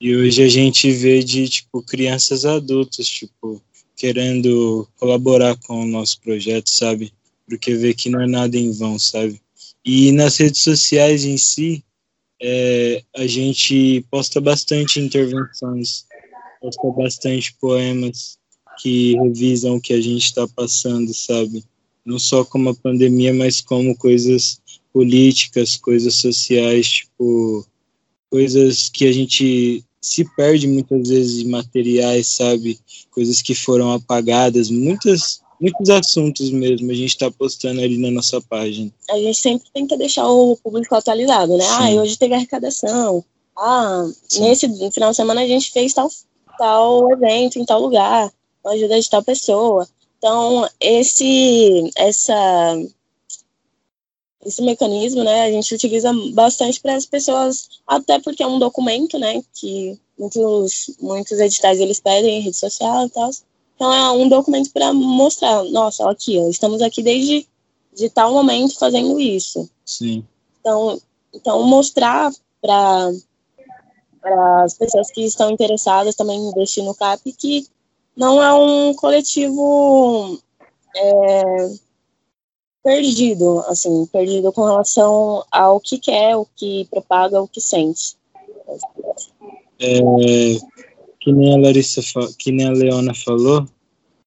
E 0.00 0.14
hoje 0.14 0.42
a 0.42 0.48
gente 0.48 0.90
vê 0.90 1.22
de, 1.22 1.48
tipo, 1.48 1.82
crianças 1.82 2.44
adultas, 2.44 3.06
tipo, 3.06 3.60
querendo 3.96 4.88
colaborar 4.96 5.56
com 5.66 5.82
o 5.82 5.86
nosso 5.86 6.20
projeto, 6.20 6.68
sabe? 6.68 7.12
Porque 7.46 7.74
vê 7.74 7.94
que 7.94 8.10
não 8.10 8.20
é 8.20 8.26
nada 8.26 8.56
em 8.56 8.72
vão, 8.72 8.98
sabe? 8.98 9.40
E 9.84 10.12
nas 10.12 10.36
redes 10.36 10.62
sociais 10.62 11.24
em 11.24 11.36
si, 11.36 11.84
é, 12.46 13.02
a 13.16 13.26
gente 13.26 14.04
posta 14.10 14.38
bastante 14.38 15.00
intervenções, 15.00 16.04
posta 16.60 16.90
bastante 16.90 17.54
poemas 17.58 18.38
que 18.82 19.14
revisam 19.14 19.76
o 19.76 19.80
que 19.80 19.94
a 19.94 20.00
gente 20.00 20.26
está 20.26 20.46
passando, 20.48 21.14
sabe? 21.14 21.64
Não 22.04 22.18
só 22.18 22.44
como 22.44 22.68
a 22.68 22.74
pandemia, 22.74 23.32
mas 23.32 23.62
como 23.62 23.96
coisas 23.96 24.60
políticas, 24.92 25.78
coisas 25.78 26.16
sociais, 26.16 26.86
tipo, 26.86 27.66
coisas 28.30 28.90
que 28.90 29.06
a 29.06 29.12
gente 29.12 29.82
se 29.98 30.24
perde 30.36 30.68
muitas 30.68 31.08
vezes 31.08 31.42
em 31.42 31.48
materiais, 31.48 32.26
sabe? 32.26 32.78
Coisas 33.10 33.40
que 33.40 33.54
foram 33.54 33.90
apagadas, 33.90 34.68
muitas 34.68 35.40
muitos 35.64 35.88
assuntos 35.88 36.50
mesmo 36.50 36.90
a 36.90 36.94
gente 36.94 37.08
está 37.10 37.30
postando 37.30 37.80
ali 37.80 37.96
na 37.96 38.10
nossa 38.10 38.40
página. 38.42 38.92
A 39.08 39.16
gente 39.18 39.38
sempre 39.38 39.68
tenta 39.72 39.96
deixar 39.96 40.28
o 40.28 40.56
público 40.56 40.94
atualizado, 40.94 41.56
né? 41.56 41.64
Ah, 41.66 41.90
hoje 42.02 42.18
teve 42.18 42.34
arrecadação. 42.34 43.24
Ah, 43.56 44.06
Sim. 44.28 44.42
nesse 44.42 44.68
final 44.90 45.10
de 45.10 45.16
semana 45.16 45.40
a 45.40 45.46
gente 45.46 45.72
fez 45.72 45.94
tal, 45.94 46.10
tal 46.58 47.10
evento 47.12 47.58
em 47.58 47.64
tal 47.64 47.80
lugar, 47.80 48.30
com 48.62 48.68
a 48.68 48.72
ajuda 48.72 49.00
de 49.00 49.08
tal 49.08 49.22
pessoa. 49.22 49.88
Então, 50.18 50.68
esse, 50.80 51.90
essa, 51.96 52.82
esse 54.44 54.62
mecanismo, 54.62 55.24
né, 55.24 55.44
a 55.44 55.50
gente 55.50 55.74
utiliza 55.74 56.12
bastante 56.32 56.80
para 56.80 56.94
as 56.94 57.06
pessoas, 57.06 57.68
até 57.86 58.18
porque 58.18 58.42
é 58.42 58.46
um 58.46 58.58
documento, 58.58 59.18
né, 59.18 59.42
que 59.54 59.98
muitos, 60.18 60.94
muitos 61.00 61.38
editais 61.38 61.80
eles 61.80 62.00
pedem 62.00 62.38
em 62.38 62.42
rede 62.42 62.56
social 62.56 63.06
e 63.06 63.10
tal. 63.10 63.30
Então 63.74 63.92
é 63.92 64.10
um 64.12 64.28
documento 64.28 64.70
para 64.72 64.92
mostrar, 64.92 65.64
nossa, 65.64 66.08
aqui, 66.08 66.38
ó, 66.38 66.48
estamos 66.48 66.80
aqui 66.80 67.02
desde 67.02 67.46
de 67.94 68.08
tal 68.10 68.32
momento 68.32 68.78
fazendo 68.78 69.18
isso. 69.20 69.68
Sim. 69.84 70.24
Então, 70.60 71.00
então 71.32 71.62
mostrar 71.62 72.32
para 72.60 73.12
para 74.20 74.64
as 74.64 74.72
pessoas 74.72 75.10
que 75.10 75.22
estão 75.22 75.50
interessadas 75.50 76.14
também 76.14 76.38
em 76.38 76.48
investir 76.48 76.82
no 76.82 76.94
CAP 76.94 77.30
que 77.32 77.66
não 78.16 78.42
é 78.42 78.54
um 78.54 78.94
coletivo 78.94 80.40
é, 80.96 81.70
perdido, 82.82 83.60
assim, 83.66 84.06
perdido 84.06 84.50
com 84.50 84.64
relação 84.64 85.44
ao 85.50 85.78
que 85.78 85.98
quer, 85.98 86.36
o 86.36 86.46
que 86.56 86.86
propaga, 86.90 87.42
o 87.42 87.48
que 87.48 87.60
sente. 87.60 88.16
É, 89.78 90.00
que 91.24 91.32
nem 91.32 91.54
a 91.54 91.58
Larissa, 91.58 92.02
que 92.38 92.52
nem 92.52 92.66
a 92.66 92.72
Leona 92.72 93.14
falou, 93.14 93.66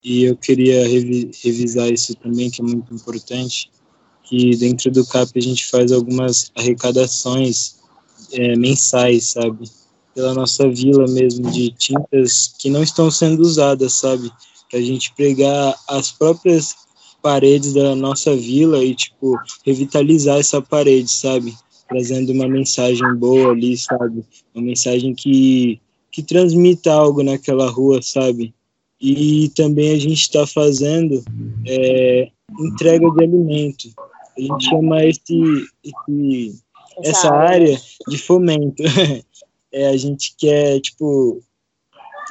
e 0.03 0.23
eu 0.23 0.35
queria 0.35 0.87
revi 0.87 1.29
revisar 1.43 1.89
isso 1.93 2.15
também, 2.15 2.49
que 2.49 2.59
é 2.59 2.65
muito 2.65 2.91
importante, 2.91 3.69
que 4.23 4.55
dentro 4.57 4.89
do 4.89 5.05
CAP 5.05 5.31
a 5.35 5.39
gente 5.39 5.67
faz 5.67 5.91
algumas 5.91 6.51
arrecadações 6.55 7.75
é, 8.33 8.55
mensais, 8.55 9.27
sabe? 9.27 9.69
Pela 10.15 10.33
nossa 10.33 10.67
vila 10.67 11.05
mesmo, 11.07 11.51
de 11.51 11.69
tintas 11.69 12.55
que 12.57 12.67
não 12.67 12.81
estão 12.81 13.11
sendo 13.11 13.41
usadas, 13.41 13.93
sabe? 13.93 14.31
Que 14.67 14.77
a 14.77 14.81
gente 14.81 15.13
pregar 15.13 15.75
as 15.87 16.11
próprias 16.11 16.73
paredes 17.21 17.73
da 17.73 17.95
nossa 17.95 18.35
vila 18.35 18.83
e, 18.83 18.95
tipo, 18.95 19.37
revitalizar 19.63 20.39
essa 20.39 20.61
parede, 20.63 21.11
sabe? 21.11 21.55
Trazendo 21.87 22.31
uma 22.31 22.47
mensagem 22.47 23.15
boa 23.15 23.51
ali, 23.51 23.77
sabe? 23.77 24.25
Uma 24.55 24.65
mensagem 24.65 25.13
que, 25.13 25.79
que 26.17 26.23
transmita 26.23 26.91
algo 26.91 27.21
naquela 27.21 27.69
rua, 27.69 28.01
sabe? 28.01 28.51
E 28.99 29.49
também 29.49 29.91
a 29.91 29.99
gente 29.99 30.19
está 30.19 30.47
fazendo 30.47 31.23
é, 31.67 32.31
entrega 32.59 33.07
de 33.11 33.23
alimento. 33.23 33.89
A 34.35 34.41
gente 34.41 34.65
chama 34.67 35.05
esse, 35.05 35.67
esse 35.83 36.59
essa 37.03 37.31
área 37.31 37.79
de 38.07 38.17
fomento. 38.17 38.81
é, 39.71 39.89
a 39.89 39.95
gente 39.95 40.33
quer, 40.39 40.79
tipo, 40.79 41.39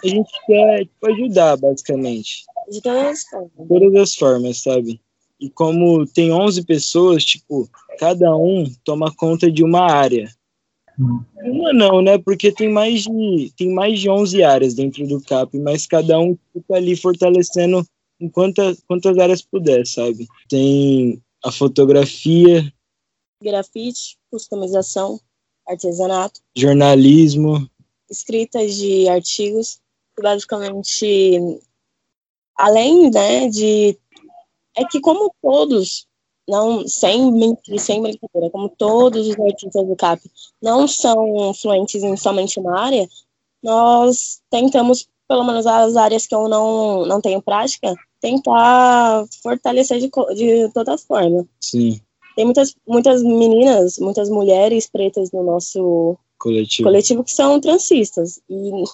a 0.02 0.08
gente 0.08 0.32
quer 0.48 0.80
tipo, 0.80 1.06
ajudar, 1.06 1.56
basicamente. 1.56 2.44
De 2.68 2.80
todas 2.80 3.06
as 3.06 3.22
formas. 3.22 3.68
Todas 3.68 3.94
as 3.94 4.14
formas, 4.16 4.62
sabe? 4.64 5.00
E 5.38 5.48
como 5.48 6.04
tem 6.08 6.32
11 6.32 6.64
pessoas, 6.64 7.24
tipo, 7.24 7.70
cada 8.00 8.36
um 8.36 8.64
toma 8.84 9.14
conta 9.14 9.48
de 9.48 9.62
uma 9.62 9.88
área. 9.88 10.28
Uma 10.98 11.72
não, 11.72 12.00
né? 12.00 12.18
Porque 12.18 12.50
tem 12.50 12.68
mais 12.70 13.02
de 13.02 13.52
tem 13.56 13.72
mais 13.72 14.00
de 14.00 14.08
11 14.08 14.42
áreas 14.42 14.74
dentro 14.74 15.06
do 15.06 15.20
CAP, 15.20 15.58
mas 15.58 15.86
cada 15.86 16.18
um 16.18 16.36
fica 16.52 16.74
ali 16.74 16.96
fortalecendo 16.96 17.86
em 18.18 18.28
quantas, 18.28 18.82
quantas 18.86 19.18
áreas 19.18 19.42
puder, 19.42 19.86
sabe? 19.86 20.26
Tem 20.48 21.22
a 21.44 21.52
fotografia, 21.52 22.72
grafite, 23.42 24.16
customização, 24.30 25.20
artesanato, 25.66 26.40
jornalismo, 26.56 27.68
escritas 28.10 28.74
de 28.76 29.08
artigos, 29.08 29.80
basicamente 30.20 31.38
além 32.56 33.10
né, 33.10 33.48
de. 33.48 33.98
É 34.76 34.84
que, 34.84 35.00
como 35.00 35.34
todos, 35.40 36.06
não 36.48 36.86
sem 36.86 37.30
mentir, 37.32 37.78
sem 37.80 38.00
brincadeira, 38.00 38.50
como 38.50 38.68
todos 38.68 39.26
os 39.26 39.38
artistas 39.38 39.86
do 39.86 39.96
CAP 39.96 40.20
não 40.62 40.86
são 40.86 41.52
fluentes 41.54 42.02
em 42.02 42.16
somente 42.16 42.60
uma 42.60 42.78
área, 42.78 43.08
nós 43.62 44.40
tentamos, 44.50 45.08
pelo 45.26 45.44
menos 45.44 45.66
as 45.66 45.96
áreas 45.96 46.26
que 46.26 46.34
eu 46.34 46.48
não, 46.48 47.04
não 47.04 47.20
tenho 47.20 47.42
prática, 47.42 47.94
tentar 48.20 49.24
fortalecer 49.42 49.98
de, 49.98 50.08
de 50.34 50.72
toda 50.72 50.96
forma. 50.98 51.46
Sim. 51.60 52.00
Tem 52.36 52.44
muitas, 52.44 52.74
muitas 52.86 53.22
meninas, 53.22 53.98
muitas 53.98 54.28
mulheres 54.28 54.86
pretas 54.86 55.32
no 55.32 55.42
nosso 55.42 56.16
coletivo, 56.38 56.88
coletivo 56.88 57.24
que 57.24 57.32
são 57.32 57.60
transistas. 57.60 58.40
E 58.48 58.84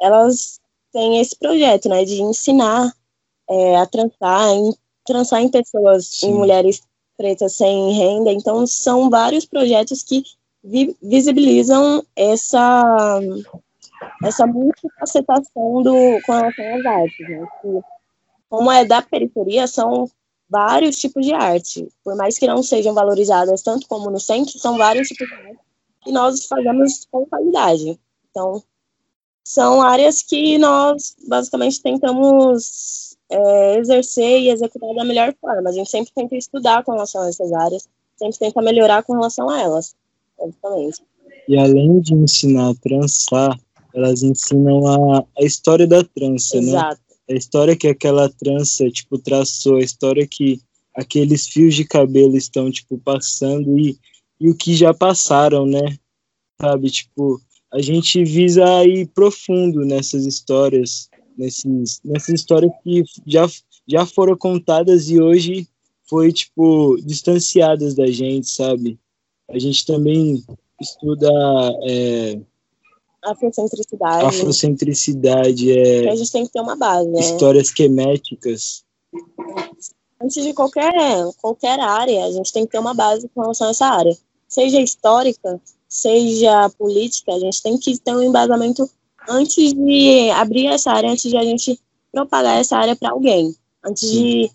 elas 0.00 0.60
têm 0.92 1.20
esse 1.20 1.36
projeto, 1.38 1.88
né, 1.88 2.04
de 2.04 2.20
ensinar 2.20 2.92
é, 3.48 3.76
a 3.76 3.86
transar, 3.86 4.54
em, 4.54 4.74
transar 5.06 5.40
em 5.40 5.48
pessoas, 5.48 6.06
Sim. 6.06 6.28
em 6.30 6.34
mulheres 6.34 6.82
pretas 7.20 7.52
sem 7.52 7.92
renda. 7.92 8.32
Então, 8.32 8.66
são 8.66 9.10
vários 9.10 9.44
projetos 9.44 10.02
que 10.02 10.22
vi, 10.64 10.96
visibilizam 11.02 12.02
essa, 12.16 13.20
essa 14.24 14.46
multifacetação 14.46 15.82
do, 15.82 15.92
com 16.24 16.32
relação 16.32 16.74
às 16.76 16.86
artes. 16.86 17.28
Né? 17.28 17.46
Que, 17.60 17.80
como 18.48 18.72
é 18.72 18.86
da 18.86 19.02
periferia, 19.02 19.66
são 19.66 20.08
vários 20.48 20.96
tipos 20.98 21.26
de 21.26 21.34
arte. 21.34 21.86
Por 22.02 22.16
mais 22.16 22.38
que 22.38 22.46
não 22.46 22.62
sejam 22.62 22.94
valorizadas 22.94 23.62
tanto 23.62 23.86
como 23.86 24.10
no 24.10 24.18
centro, 24.18 24.58
são 24.58 24.78
vários 24.78 25.08
tipos 25.08 25.28
de 25.28 25.34
arte 25.34 25.60
e 26.06 26.12
nós 26.12 26.46
fazemos 26.46 27.06
com 27.10 27.26
qualidade. 27.26 28.00
Então, 28.30 28.62
são 29.44 29.82
áreas 29.82 30.22
que 30.22 30.56
nós 30.58 31.14
basicamente 31.28 31.82
tentamos 31.82 33.09
é, 33.30 33.78
exercer 33.78 34.40
e 34.40 34.50
executar 34.50 34.94
da 34.94 35.04
melhor 35.04 35.34
forma. 35.40 35.70
A 35.70 35.72
gente 35.72 35.90
sempre 35.90 36.12
tenta 36.14 36.36
estudar 36.36 36.82
com 36.84 36.92
relação 36.92 37.22
a 37.22 37.28
essas 37.28 37.52
áreas, 37.52 37.88
sempre 38.16 38.38
tenta 38.38 38.60
melhorar 38.60 39.02
com 39.02 39.14
relação 39.14 39.48
a 39.48 39.60
elas, 39.60 39.94
basicamente. 40.38 41.02
E 41.48 41.56
além 41.56 42.00
de 42.00 42.14
ensinar 42.14 42.70
a 42.70 42.74
trançar, 42.74 43.58
elas 43.94 44.22
ensinam 44.22 44.86
a, 44.86 45.24
a 45.38 45.44
história 45.44 45.86
da 45.86 46.04
trança, 46.04 46.60
né? 46.60 46.68
Exato. 46.68 47.00
né? 47.08 47.34
A 47.34 47.38
história 47.38 47.76
que 47.76 47.88
aquela 47.88 48.28
trança, 48.28 48.88
tipo, 48.90 49.16
traçou, 49.18 49.76
a 49.76 49.82
história 49.82 50.26
que 50.26 50.60
aqueles 50.94 51.46
fios 51.46 51.74
de 51.74 51.84
cabelo 51.84 52.36
estão, 52.36 52.70
tipo, 52.70 52.98
passando 52.98 53.78
e, 53.78 53.96
e 54.40 54.50
o 54.50 54.56
que 54.56 54.74
já 54.74 54.92
passaram, 54.92 55.64
né? 55.64 55.96
Sabe, 56.60 56.90
tipo, 56.90 57.40
a 57.72 57.80
gente 57.80 58.24
visa 58.24 58.84
ir 58.84 59.06
profundo 59.08 59.84
nessas 59.84 60.26
histórias, 60.26 61.08
nesses, 61.36 62.00
nessas 62.04 62.40
histórias 62.40 62.72
que 62.82 63.02
já, 63.26 63.48
já 63.86 64.06
foram 64.06 64.36
contadas 64.36 65.08
e 65.08 65.20
hoje 65.20 65.68
foi, 66.08 66.32
tipo, 66.32 66.96
distanciadas 67.04 67.94
da 67.94 68.06
gente, 68.06 68.48
sabe? 68.50 68.98
A 69.48 69.58
gente 69.58 69.86
também 69.86 70.42
estuda... 70.80 71.30
É, 71.88 72.40
afrocentricidade. 73.22 74.24
Afrocentricidade, 74.24 75.78
é... 75.78 76.08
a 76.08 76.16
gente 76.16 76.32
tem 76.32 76.46
que 76.46 76.52
ter 76.52 76.60
uma 76.60 76.76
base, 76.76 77.08
né? 77.08 77.20
Histórias 77.20 77.70
queméticas. 77.70 78.84
Antes 80.22 80.42
de 80.42 80.52
qualquer, 80.52 80.92
qualquer 81.40 81.80
área, 81.80 82.24
a 82.24 82.32
gente 82.32 82.52
tem 82.52 82.64
que 82.64 82.72
ter 82.72 82.78
uma 82.78 82.94
base 82.94 83.28
com 83.28 83.40
relação 83.40 83.68
a 83.68 83.70
essa 83.70 83.86
área. 83.86 84.16
Seja 84.48 84.80
histórica, 84.80 85.60
seja 85.88 86.68
política, 86.70 87.32
a 87.32 87.38
gente 87.38 87.62
tem 87.62 87.78
que 87.78 87.98
ter 87.98 88.14
um 88.14 88.22
embasamento 88.22 88.88
antes 89.28 89.72
de 89.72 90.30
abrir 90.30 90.66
essa 90.66 90.92
área, 90.92 91.10
antes 91.10 91.30
de 91.30 91.36
a 91.36 91.42
gente 91.42 91.78
propagar 92.12 92.58
essa 92.58 92.76
área 92.76 92.96
para 92.96 93.10
alguém. 93.10 93.54
Antes 93.84 94.10
de, 94.10 94.50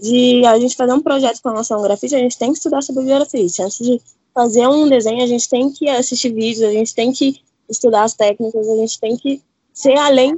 de 0.00 0.46
a 0.46 0.58
gente 0.58 0.76
fazer 0.76 0.92
um 0.92 1.02
projeto 1.02 1.40
com 1.42 1.50
relação 1.50 1.78
ao 1.78 1.82
grafite, 1.82 2.14
a 2.14 2.18
gente 2.18 2.38
tem 2.38 2.50
que 2.52 2.58
estudar 2.58 2.82
sobre 2.82 3.04
grafite. 3.04 3.62
Antes 3.62 3.78
de 3.78 4.00
fazer 4.34 4.66
um 4.66 4.88
desenho, 4.88 5.22
a 5.22 5.26
gente 5.26 5.48
tem 5.48 5.70
que 5.70 5.88
assistir 5.88 6.32
vídeos, 6.32 6.62
a 6.62 6.72
gente 6.72 6.94
tem 6.94 7.12
que 7.12 7.40
estudar 7.68 8.04
as 8.04 8.14
técnicas, 8.14 8.68
a 8.68 8.76
gente 8.76 9.00
tem 9.00 9.16
que 9.16 9.42
ser 9.72 9.96
além 9.98 10.36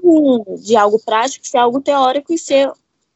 de 0.60 0.76
algo 0.76 0.98
prático, 0.98 1.46
ser 1.46 1.58
algo 1.58 1.80
teórico 1.80 2.32
e 2.32 2.38
ser 2.38 2.70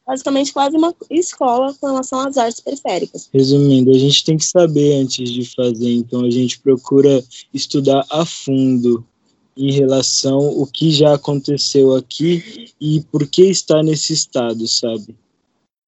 basicamente 0.06 0.52
quase 0.52 0.76
uma 0.76 0.94
escola 1.10 1.74
com 1.80 1.86
relação 1.86 2.20
às 2.20 2.36
artes 2.36 2.60
periféricas. 2.60 3.28
Resumindo, 3.32 3.90
a 3.90 3.98
gente 3.98 4.24
tem 4.24 4.36
que 4.36 4.44
saber 4.44 4.94
antes 4.94 5.28
de 5.30 5.44
fazer, 5.54 5.92
então 5.92 6.24
a 6.24 6.30
gente 6.30 6.60
procura 6.60 7.22
estudar 7.52 8.04
a 8.10 8.24
fundo 8.24 9.04
em 9.56 9.72
relação 9.72 10.38
ao 10.38 10.66
que 10.66 10.90
já 10.90 11.14
aconteceu 11.14 11.94
aqui 11.94 12.72
e 12.80 13.00
por 13.12 13.26
que 13.26 13.42
está 13.42 13.82
nesse 13.82 14.12
estado, 14.12 14.66
sabe? 14.66 15.14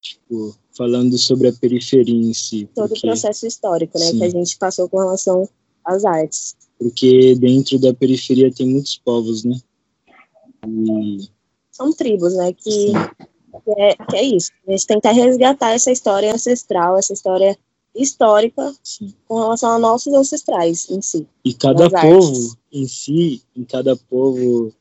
Tipo, 0.01 0.55
falando 0.77 1.17
sobre 1.17 1.49
a 1.49 1.53
periferia 1.53 2.15
em 2.15 2.35
si. 2.35 2.69
Todo 2.75 2.89
porque... 2.89 3.07
o 3.07 3.11
processo 3.11 3.47
histórico, 3.47 3.99
né, 3.99 4.07
Sim. 4.07 4.19
que 4.19 4.25
a 4.25 4.29
gente 4.29 4.59
passou 4.59 4.89
com 4.89 4.99
relação 4.99 5.49
às 5.85 6.05
artes. 6.05 6.55
Porque 6.79 7.35
dentro 7.37 7.79
da 7.79 7.95
periferia 7.95 8.53
tem 8.53 8.69
muitos 8.69 8.99
povos, 8.99 9.45
né? 9.45 9.57
E... 10.67 11.29
São 11.71 11.93
tribos, 11.93 12.35
né, 12.37 12.53
que, 12.53 12.93
que, 12.93 13.81
é, 13.81 13.97
que 13.97 14.17
é 14.17 14.23
isso. 14.23 14.51
A 14.69 14.73
gente 14.73 14.87
tenta 14.87 15.11
resgatar 15.11 15.71
essa 15.71 15.91
história 15.91 16.35
ancestral, 16.35 16.99
essa 16.99 17.13
história 17.13 17.57
histórica 17.95 18.75
com 19.27 19.39
relação 19.39 19.71
a 19.71 19.79
nossos 19.79 20.13
ancestrais 20.13 20.89
em 20.91 21.01
si. 21.01 21.27
E 21.45 21.55
cada 21.55 21.89
povo 21.89 22.27
artes. 22.27 22.57
em 22.73 22.87
si, 22.89 23.43
em 23.57 23.65
cada 23.65 23.97
povo, 23.97 24.73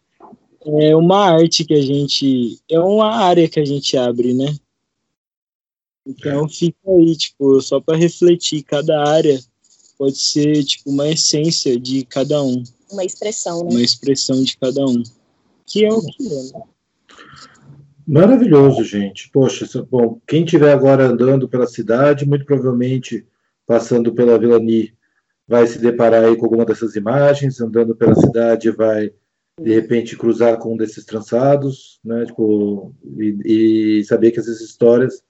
é 0.66 0.96
uma 0.96 1.32
arte 1.32 1.66
que 1.66 1.74
a 1.74 1.82
gente, 1.82 2.60
é 2.70 2.80
uma 2.80 3.10
área 3.10 3.48
que 3.48 3.60
a 3.60 3.66
gente 3.66 3.96
abre, 3.98 4.34
né? 4.34 4.56
Então 6.06 6.50
fica 6.50 6.78
aí, 6.88 7.16
tipo, 7.16 7.62
só 7.62 7.80
para 7.80 7.98
refletir, 7.98 8.64
cada 8.64 9.08
área 9.08 9.40
pode 9.98 10.18
ser 10.18 10.64
tipo 10.64 10.90
uma 10.90 11.10
essência 11.10 11.80
de 11.80 12.04
cada 12.06 12.42
um. 12.44 12.64
Uma 12.92 13.06
expressão, 13.06 13.64
né? 13.64 13.70
Uma 13.72 13.82
expressão 13.82 14.44
de 14.44 14.58
cada 14.58 14.86
um. 14.86 15.02
Que 15.66 15.86
é 15.86 15.94
o 15.94 16.02
que 16.02 16.28
é. 16.28 16.44
Né? 16.58 16.64
Maravilhoso, 18.06 18.84
gente. 18.84 19.30
Poxa, 19.32 19.66
bom, 19.90 20.20
quem 20.28 20.44
estiver 20.44 20.72
agora 20.72 21.06
andando 21.06 21.48
pela 21.48 21.68
cidade, 21.68 22.26
muito 22.26 22.46
provavelmente 22.46 23.26
passando 23.66 24.14
pela 24.14 24.38
Vila 24.38 24.60
Ni, 24.60 24.94
vai 25.48 25.66
se 25.68 25.80
deparar 25.80 26.26
aí 26.26 26.36
com 26.36 26.46
alguma 26.46 26.66
dessas 26.66 26.96
imagens, 26.96 27.62
andando 27.62 27.96
pela 27.96 28.16
cidade, 28.16 28.72
vai 28.72 29.12
de 29.62 29.74
repente 29.74 30.18
cruzar 30.18 30.58
com 30.58 30.74
um 30.74 30.78
desses 30.78 31.06
trançados, 31.06 32.00
né? 32.04 32.26
Tipo, 32.26 32.94
e, 33.18 34.00
e 34.00 34.04
saber 34.04 34.32
que 34.32 34.40
essas 34.40 34.62
histórias 34.62 35.24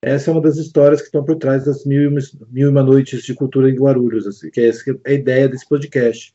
essa 0.00 0.30
é 0.30 0.32
uma 0.32 0.40
das 0.40 0.56
histórias 0.56 1.00
que 1.00 1.06
estão 1.06 1.24
por 1.24 1.36
trás 1.36 1.64
das 1.64 1.84
mil 1.84 2.02
e 2.02 2.06
uma, 2.06 2.20
mil 2.50 2.68
e 2.68 2.70
uma 2.70 2.82
noites 2.82 3.22
de 3.24 3.34
cultura 3.34 3.68
em 3.68 3.74
Guarulhos, 3.74 4.26
assim, 4.26 4.48
que 4.50 4.60
é 4.60 4.68
é 4.68 4.72
a 5.06 5.12
ideia 5.12 5.48
desse 5.48 5.68
podcast. 5.68 6.34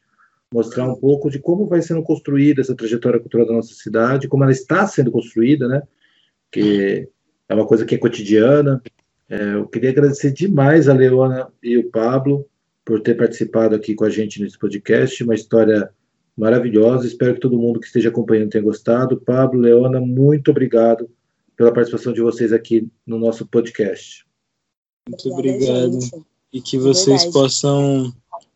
Mostrar 0.53 0.87
um 0.87 0.95
pouco 0.95 1.31
de 1.31 1.39
como 1.39 1.65
vai 1.65 1.81
sendo 1.81 2.03
construída 2.03 2.61
essa 2.61 2.75
trajetória 2.75 3.19
cultural 3.19 3.47
da 3.47 3.53
nossa 3.53 3.73
cidade, 3.73 4.27
como 4.27 4.43
ela 4.43 4.51
está 4.51 4.85
sendo 4.85 5.09
construída, 5.09 5.67
né? 5.67 5.81
Que 6.51 7.09
é 7.49 7.55
uma 7.55 7.65
coisa 7.65 7.85
que 7.85 7.95
é 7.95 7.97
cotidiana. 7.97 8.79
É, 9.27 9.55
eu 9.55 9.67
queria 9.67 9.89
agradecer 9.89 10.31
demais 10.31 10.87
a 10.87 10.93
Leona 10.93 11.51
e 11.63 11.75
o 11.75 11.89
Pablo 11.89 12.45
por 12.85 13.01
ter 13.01 13.15
participado 13.15 13.73
aqui 13.73 13.95
com 13.95 14.05
a 14.05 14.11
gente 14.11 14.39
nesse 14.39 14.59
podcast. 14.59 15.23
Uma 15.23 15.33
história 15.33 15.89
maravilhosa. 16.37 17.07
Espero 17.07 17.33
que 17.33 17.39
todo 17.39 17.57
mundo 17.57 17.79
que 17.79 17.87
esteja 17.87 18.09
acompanhando 18.09 18.51
tenha 18.51 18.63
gostado. 18.63 19.19
Pablo, 19.19 19.59
Leona, 19.59 19.99
muito 19.99 20.51
obrigado 20.51 21.09
pela 21.57 21.73
participação 21.73 22.13
de 22.13 22.21
vocês 22.21 22.53
aqui 22.53 22.87
no 23.07 23.17
nosso 23.17 23.47
podcast. 23.47 24.23
Muito 25.09 25.29
obrigado. 25.29 25.97
E 26.51 26.61
que 26.61 26.77
vocês 26.77 27.25
possam 27.25 28.13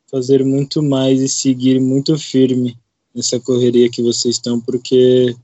fazer 0.09 0.43
muito 0.43 0.81
mais 0.81 1.21
e 1.21 1.27
seguir 1.27 1.79
muito 1.79 2.17
firme 2.17 2.77
nessa 3.13 3.39
correria 3.39 3.89
que 3.89 4.01
vocês 4.01 4.35
estão, 4.35 4.59
porque 4.59 5.35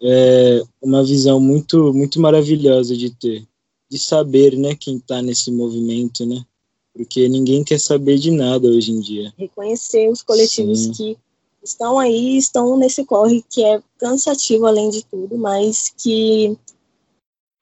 é 0.00 0.62
uma 0.82 1.02
visão 1.02 1.40
muito 1.40 1.92
muito 1.92 2.20
maravilhosa 2.20 2.96
de 2.96 3.10
ter, 3.10 3.46
de 3.90 3.98
saber, 3.98 4.56
né, 4.56 4.74
quem 4.74 4.96
está 4.96 5.22
nesse 5.22 5.50
movimento, 5.50 6.26
né? 6.26 6.44
Porque 6.92 7.28
ninguém 7.28 7.62
quer 7.62 7.78
saber 7.78 8.18
de 8.18 8.30
nada 8.30 8.68
hoje 8.68 8.90
em 8.90 9.00
dia. 9.00 9.32
Reconhecer 9.36 10.08
os 10.08 10.22
coletivos 10.22 10.80
Sim. 10.80 10.92
que 10.92 11.18
estão 11.62 11.98
aí, 11.98 12.36
estão 12.36 12.76
nesse 12.76 13.04
corre 13.04 13.44
que 13.50 13.62
é 13.62 13.82
cansativo 13.98 14.66
além 14.66 14.88
de 14.90 15.04
tudo, 15.04 15.36
mas 15.36 15.92
que 15.96 16.56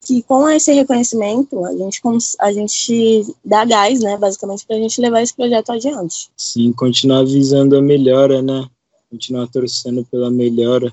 que 0.05 0.23
com 0.23 0.49
esse 0.49 0.73
reconhecimento 0.73 1.65
a 1.65 1.73
gente, 1.73 2.01
a 2.41 2.53
gente 2.53 3.35
dá 3.45 3.65
gás, 3.65 4.01
né, 4.01 4.17
basicamente, 4.17 4.67
para 4.67 4.77
a 4.77 4.79
gente 4.79 5.01
levar 5.01 5.23
esse 5.23 5.35
projeto 5.35 5.73
adiante. 5.73 6.31
Sim, 6.37 6.73
continuar 6.73 7.25
visando 7.25 7.77
a 7.77 7.83
melhora, 7.83 8.43
né, 8.43 8.67
continuar 9.11 9.49
torcendo 9.49 10.05
pela 10.05 10.31
melhora 10.31 10.93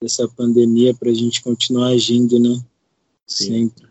dessa 0.00 0.28
pandemia 0.28 0.94
para 0.94 1.10
a 1.10 1.14
gente 1.14 1.42
continuar 1.42 1.88
agindo, 1.88 2.38
né, 2.40 2.58
Sim. 3.26 3.44
sempre. 3.44 3.86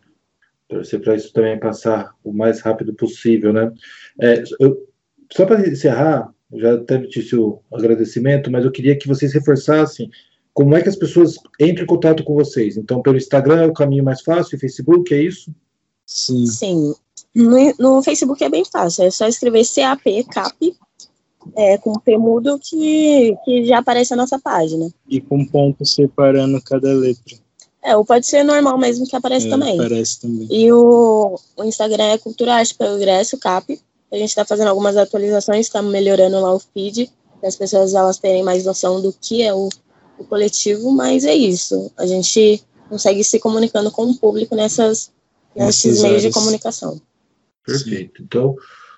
Torcer 0.68 1.00
para 1.00 1.16
isso 1.16 1.32
também 1.32 1.60
passar 1.60 2.16
o 2.24 2.34
mais 2.34 2.60
rápido 2.60 2.94
possível, 2.94 3.54
né. 3.54 3.72
É, 4.20 4.44
eu, 4.60 4.88
só 5.32 5.46
para 5.46 5.68
encerrar, 5.68 6.34
já 6.54 6.76
até 6.76 6.98
disse 6.98 7.36
o 7.36 7.60
agradecimento, 7.72 8.52
mas 8.52 8.66
eu 8.66 8.72
queria 8.72 8.98
que 8.98 9.08
vocês 9.08 9.34
reforçassem 9.34 10.10
como 10.56 10.74
é 10.74 10.82
que 10.82 10.88
as 10.88 10.96
pessoas 10.96 11.36
entram 11.60 11.84
em 11.84 11.88
contato 11.88 12.24
com 12.24 12.34
vocês? 12.34 12.78
Então, 12.78 13.02
pelo 13.02 13.18
Instagram 13.18 13.64
é 13.64 13.68
o 13.68 13.74
caminho 13.74 14.06
mais 14.06 14.22
fácil, 14.22 14.58
Facebook, 14.58 15.14
é 15.14 15.22
isso? 15.22 15.54
Sim. 16.06 16.46
Sim. 16.46 16.96
No, 17.36 17.74
no 17.78 18.02
Facebook 18.02 18.42
é 18.42 18.48
bem 18.48 18.64
fácil, 18.64 19.04
é 19.04 19.12
só 19.12 19.28
escrever 19.28 19.66
CAP, 19.66 20.24
CAP, 20.24 20.74
é, 21.58 21.78
com 21.78 22.00
P 22.00 22.18
mudo, 22.18 22.58
que, 22.58 23.36
que 23.44 23.66
já 23.66 23.80
aparece 23.80 24.14
a 24.14 24.16
nossa 24.16 24.40
página. 24.40 24.90
E 25.10 25.20
com 25.20 25.46
ponto 25.46 25.86
separando 25.86 26.62
cada 26.62 26.94
letra. 26.94 27.36
É, 27.84 27.98
ou 27.98 28.06
pode 28.06 28.26
ser 28.26 28.44
normal 28.44 28.78
mesmo 28.78 29.06
que 29.06 29.16
aparece 29.16 29.48
é, 29.48 29.50
também. 29.50 29.78
Aparece 29.78 30.22
também. 30.22 30.48
E 30.50 30.72
o, 30.72 31.38
o 31.58 31.64
Instagram 31.66 32.06
é 32.06 32.18
Cultura 32.18 32.54
Arte 32.54 32.74
Progresso, 32.76 33.38
CAP. 33.38 33.78
A 34.10 34.16
gente 34.16 34.30
está 34.30 34.46
fazendo 34.46 34.70
algumas 34.70 34.96
atualizações, 34.96 35.66
estamos 35.66 35.92
melhorando 35.92 36.40
lá 36.40 36.54
o 36.54 36.60
feed, 36.60 37.12
para 37.42 37.50
as 37.50 37.58
pessoas 37.58 37.94
elas 37.94 38.18
terem 38.18 38.42
mais 38.42 38.64
noção 38.64 39.02
do 39.02 39.12
que 39.12 39.44
é 39.44 39.54
o 39.54 39.68
o 40.18 40.24
coletivo, 40.24 40.92
mas 40.92 41.26
é 41.26 41.34
isso. 41.34 41.92
A 41.98 42.06
gente 42.06 42.64
consegue 42.90 43.24
se 43.24 43.40
comunicando 43.40 43.92
com 43.92 44.04
o 44.04 44.16
público 44.16 44.56
nessas, 44.56 45.12
nesses 45.56 46.02
meios 46.02 46.22
de 46.22 46.32
comunicação. 46.32 47.02
Perfeito. 47.66 48.22
Então, 48.22 48.56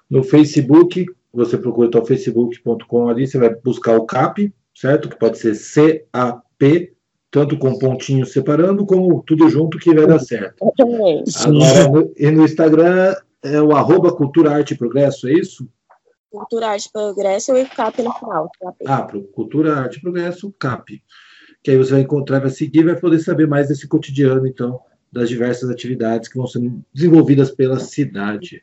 no 0.09 0.23
Facebook, 0.23 1.05
você 1.33 1.57
procura 1.57 1.87
então 1.87 2.05
facebook.com 2.05 3.09
ali, 3.09 3.27
você 3.27 3.37
vai 3.37 3.53
buscar 3.55 3.97
o 3.97 4.05
CAP, 4.05 4.53
certo? 4.75 5.09
Que 5.09 5.17
pode 5.17 5.37
ser 5.37 5.55
C-A-P, 5.55 6.93
tanto 7.31 7.57
com 7.57 7.77
pontinhos 7.77 8.31
separando, 8.31 8.85
como 8.85 9.23
tudo 9.25 9.49
junto 9.49 9.77
que 9.77 9.93
vai 9.93 10.07
dar 10.07 10.19
certo. 10.19 10.55
Agora, 10.79 11.89
no, 11.89 12.13
e 12.17 12.31
no 12.31 12.43
Instagram 12.43 13.15
é 13.43 13.61
o 13.61 13.75
arroba 13.75 14.11
Cultura 14.11 14.51
Arte 14.51 14.73
e 14.73 14.77
Progresso, 14.77 15.27
é 15.27 15.33
isso? 15.33 15.67
Cultura, 16.37 16.67
Arte 16.67 16.89
Progresso 16.91 17.57
e 17.57 17.65
CAP 17.65 18.03
no 18.03 18.13
final. 18.13 18.51
CAP. 18.59 18.77
Ah, 18.87 19.07
Cultura, 19.33 19.77
Arte 19.77 19.99
Progresso, 19.99 20.53
CAP. 20.59 21.01
Que 21.63 21.71
aí 21.71 21.77
você 21.77 21.91
vai 21.91 22.01
encontrar, 22.01 22.39
vai 22.39 22.49
seguir, 22.51 22.83
vai 22.83 22.95
poder 22.95 23.19
saber 23.19 23.47
mais 23.47 23.67
desse 23.67 23.87
cotidiano, 23.87 24.45
então, 24.45 24.79
das 25.11 25.27
diversas 25.27 25.69
atividades 25.69 26.29
que 26.29 26.37
vão 26.37 26.45
sendo 26.45 26.83
desenvolvidas 26.93 27.51
pela 27.51 27.79
cidade. 27.79 28.61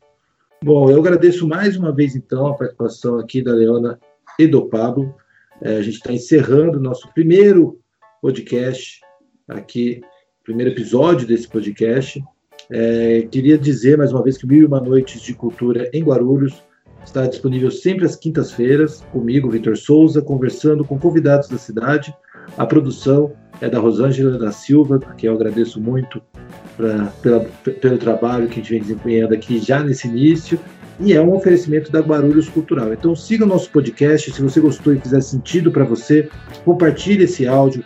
Bom, 0.63 0.89
eu 0.89 0.99
agradeço 1.01 1.49
mais 1.49 1.77
uma 1.77 1.93
vez, 1.93 2.15
então, 2.15 2.47
a 2.47 2.55
participação 2.55 3.19
aqui 3.19 3.43
da 3.43 3.53
Leona 3.53 3.99
e 4.39 4.47
do 4.47 4.67
Pablo. 4.69 5.15
É, 5.61 5.77
a 5.77 5.83
gente 5.83 5.97
está 5.97 6.13
encerrando 6.13 6.79
o 6.79 6.83
nosso 6.83 7.13
primeiro 7.13 7.81
podcast 8.23 9.01
aqui, 9.49 10.01
primeiro 10.45 10.71
episódio 10.71 11.27
desse 11.27 11.49
podcast. 11.49 12.23
É, 12.71 13.23
queria 13.31 13.59
dizer 13.59 13.99
mais 13.99 14.13
uma 14.13 14.23
vez 14.23 14.39
que 14.39 14.47
Mil 14.47 14.63
e 14.63 14.65
Uma 14.65 14.81
Noites 14.81 15.21
de 15.21 15.35
Cultura 15.35 15.91
em 15.93 16.03
Guarulhos 16.03 16.63
Está 17.05 17.27
disponível 17.27 17.71
sempre 17.71 18.05
às 18.05 18.17
quintas-feiras, 18.17 19.03
comigo, 19.13 19.51
Vitor 19.51 19.77
Souza, 19.77 20.23
conversando 20.23 20.85
com 20.85 20.99
convidados 20.99 21.49
da 21.49 21.59
cidade. 21.59 22.15
A 22.57 22.67
produção 22.67 23.33
é 23.61 23.69
da 23.69 23.79
Rosângela 23.79 24.39
da 24.39 24.51
Silva, 24.51 24.99
que 25.17 25.29
eu 25.29 25.35
agradeço 25.35 25.81
muito 25.81 26.21
pra, 26.77 27.07
pela, 27.23 27.41
pelo 27.41 27.99
trabalho 27.99 28.49
que 28.49 28.55
a 28.55 28.63
gente 28.63 28.71
vem 28.71 28.81
desempenhando 28.81 29.35
aqui 29.35 29.59
já 29.59 29.83
nesse 29.83 30.09
início. 30.09 30.59
E 31.01 31.13
é 31.13 31.21
um 31.21 31.35
oferecimento 31.35 31.91
da 31.91 32.01
Guarulhos 32.01 32.49
Cultural. 32.49 32.93
Então 32.93 33.15
siga 33.17 33.45
o 33.45 33.49
nosso 33.49 33.71
podcast. 33.71 34.33
Se 34.33 34.43
você 34.43 34.61
gostou 34.61 34.95
e 34.95 35.01
fizer 35.01 35.21
sentido 35.21 35.71
para 35.71 35.85
você, 35.85 36.29
compartilhe 36.65 37.25
esse 37.25 37.47
áudio 37.47 37.85